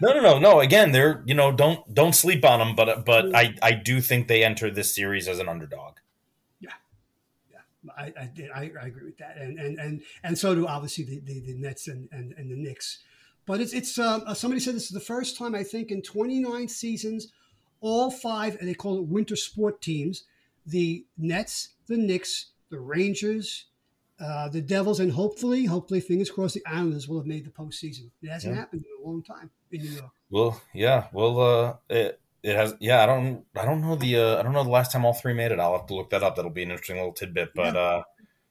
[0.00, 0.60] no, no, no.
[0.60, 4.28] Again, they're you know don't don't sleep on them, but but I I do think
[4.28, 5.96] they enter this series as an underdog.
[6.60, 6.70] Yeah,
[7.50, 11.04] yeah, I I, I, I agree with that, and and and and so do obviously
[11.04, 13.00] the, the, the Nets and, and and the Knicks.
[13.48, 16.02] But it's it's um, uh, somebody said this is the first time I think in
[16.02, 17.32] 29 seasons,
[17.80, 20.24] all five and they call it winter sport teams,
[20.66, 23.64] the Nets, the Knicks, the Rangers,
[24.20, 28.10] uh, the Devils, and hopefully, hopefully, fingers crossed, the Islanders will have made the postseason.
[28.22, 28.60] It hasn't yeah.
[28.60, 30.10] happened in a long time in New York.
[30.28, 32.74] Well, yeah, well, uh, it it has.
[32.80, 35.14] Yeah, I don't, I don't know the, uh, I don't know the last time all
[35.14, 35.58] three made it.
[35.58, 36.36] I'll have to look that up.
[36.36, 37.52] That'll be an interesting little tidbit.
[37.54, 37.80] But yeah.
[37.80, 38.02] uh,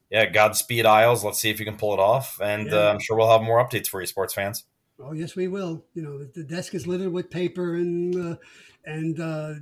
[0.09, 1.23] yeah, Godspeed Isles.
[1.23, 2.87] Let's see if you can pull it off, and yeah.
[2.87, 4.63] uh, I'm sure we'll have more updates for you, sports fans.
[4.99, 5.83] Oh yes, we will.
[5.93, 8.35] You know, the desk is littered with paper and uh,
[8.85, 9.53] and uh,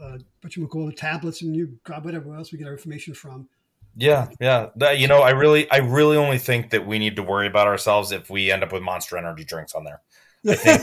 [0.00, 2.74] uh, what you would call the tablets and you grab whatever else we get our
[2.74, 3.48] information from.
[3.96, 4.68] Yeah, yeah.
[4.76, 7.66] That, you know, I really, I really only think that we need to worry about
[7.66, 10.02] ourselves if we end up with Monster Energy drinks on there.
[10.46, 10.82] I think,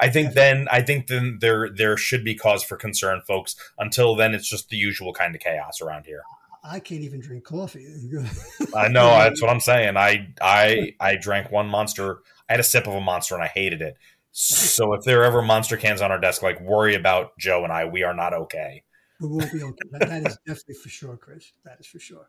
[0.00, 3.54] I think then, I think then there, there should be cause for concern, folks.
[3.78, 6.22] Until then, it's just the usual kind of chaos around here.
[6.64, 7.86] I can't even drink coffee.
[8.76, 9.96] I know that's what I'm saying.
[9.96, 13.46] I, I, I drank one Monster I had a sip of a monster and I
[13.46, 13.96] hated it.
[14.32, 17.72] So if there are ever monster cans on our desk, like worry about Joe and
[17.72, 17.84] I.
[17.84, 18.82] We are not okay.
[19.20, 19.76] We won't be okay.
[19.92, 21.52] that, that is definitely for sure, Chris.
[21.64, 22.28] That is for sure.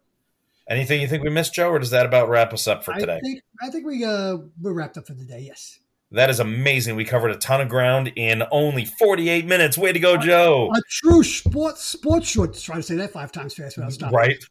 [0.69, 3.17] Anything you think we missed, Joe, or does that about wrap us up for today?
[3.17, 5.39] I think, I think we uh, we're wrapped up for the day.
[5.41, 5.79] Yes.
[6.11, 6.95] That is amazing.
[6.97, 9.77] We covered a ton of ground in only 48 minutes.
[9.77, 10.69] Way to go, Joe.
[10.71, 12.53] A, a true sports sports short.
[12.53, 14.15] Try to say that five times fast without stopping.
[14.15, 14.43] Right.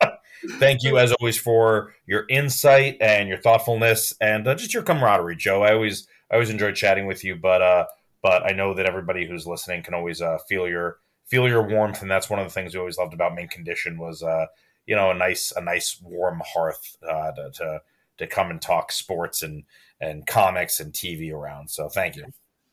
[0.58, 5.36] Thank you, as always, for your insight and your thoughtfulness and uh, just your camaraderie,
[5.36, 5.62] Joe.
[5.62, 7.86] I always I always enjoy chatting with you, but uh,
[8.22, 12.02] but I know that everybody who's listening can always uh, feel your feel your warmth,
[12.02, 14.46] and that's one of the things we always loved about Mint Condition was uh,
[14.86, 17.82] you know a nice a nice warm hearth uh, to, to
[18.18, 19.64] to come and talk sports and
[20.00, 21.68] and comics and TV around.
[21.70, 22.26] So thank you.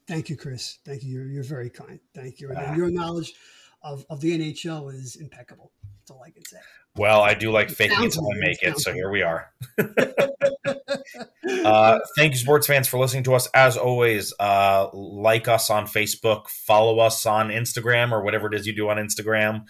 [0.08, 0.80] Thank you, Chris.
[0.86, 1.12] Thank you.
[1.12, 2.00] You're, you're very kind.
[2.16, 2.50] Thank you.
[2.50, 2.76] And ah.
[2.76, 3.34] your knowledge
[3.84, 5.72] of, of the NHL is impeccable.
[6.08, 6.58] That's all I can say.
[6.96, 9.52] Well, I do like faking it until I make it, so here we are.
[11.66, 13.48] uh, thank you, sports fans, for listening to us.
[13.54, 18.66] As always, uh, like us on Facebook, follow us on Instagram or whatever it is
[18.66, 19.66] you do on Instagram.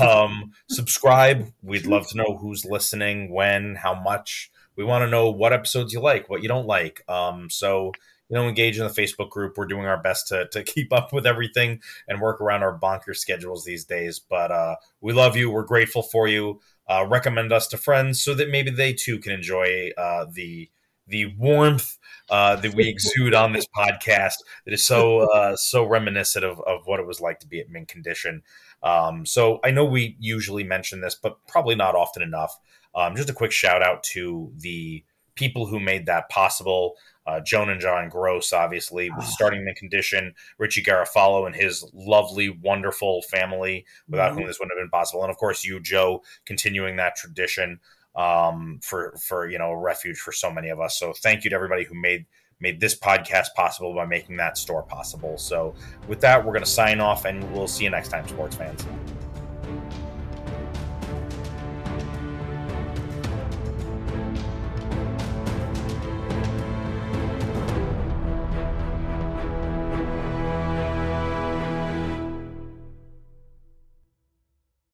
[0.00, 1.52] Um, subscribe.
[1.60, 4.50] We'd love to know who's listening, when, how much.
[4.74, 7.02] We want to know what episodes you like, what you don't like.
[7.08, 7.92] Um, so
[8.30, 9.58] you know, engage in the Facebook group.
[9.58, 13.12] We're doing our best to, to keep up with everything and work around our bonker
[13.12, 14.18] schedules these days.
[14.20, 15.50] But uh, we love you.
[15.50, 16.60] We're grateful for you.
[16.88, 20.70] Uh, recommend us to friends so that maybe they too can enjoy uh, the
[21.06, 21.98] the warmth
[22.30, 26.82] uh, that we exude on this podcast that is so uh, so reminiscent of, of
[26.86, 28.42] what it was like to be at mint condition.
[28.82, 32.56] Um, so I know we usually mention this, but probably not often enough.
[32.94, 35.04] Um, just a quick shout out to the
[35.34, 36.96] people who made that possible.
[37.26, 42.48] Uh, Joan and John Gross, obviously, with starting the condition, Richie Garofalo and his lovely,
[42.48, 44.40] wonderful family, without mm-hmm.
[44.40, 45.22] whom this wouldn't have been possible.
[45.22, 47.78] And of course, you, Joe, continuing that tradition
[48.16, 50.98] um, for for you know a refuge for so many of us.
[50.98, 52.26] So thank you to everybody who made
[52.60, 55.38] made this podcast possible by making that store possible.
[55.38, 55.74] So
[56.08, 58.84] with that, we're going to sign off, and we'll see you next time, sports fans.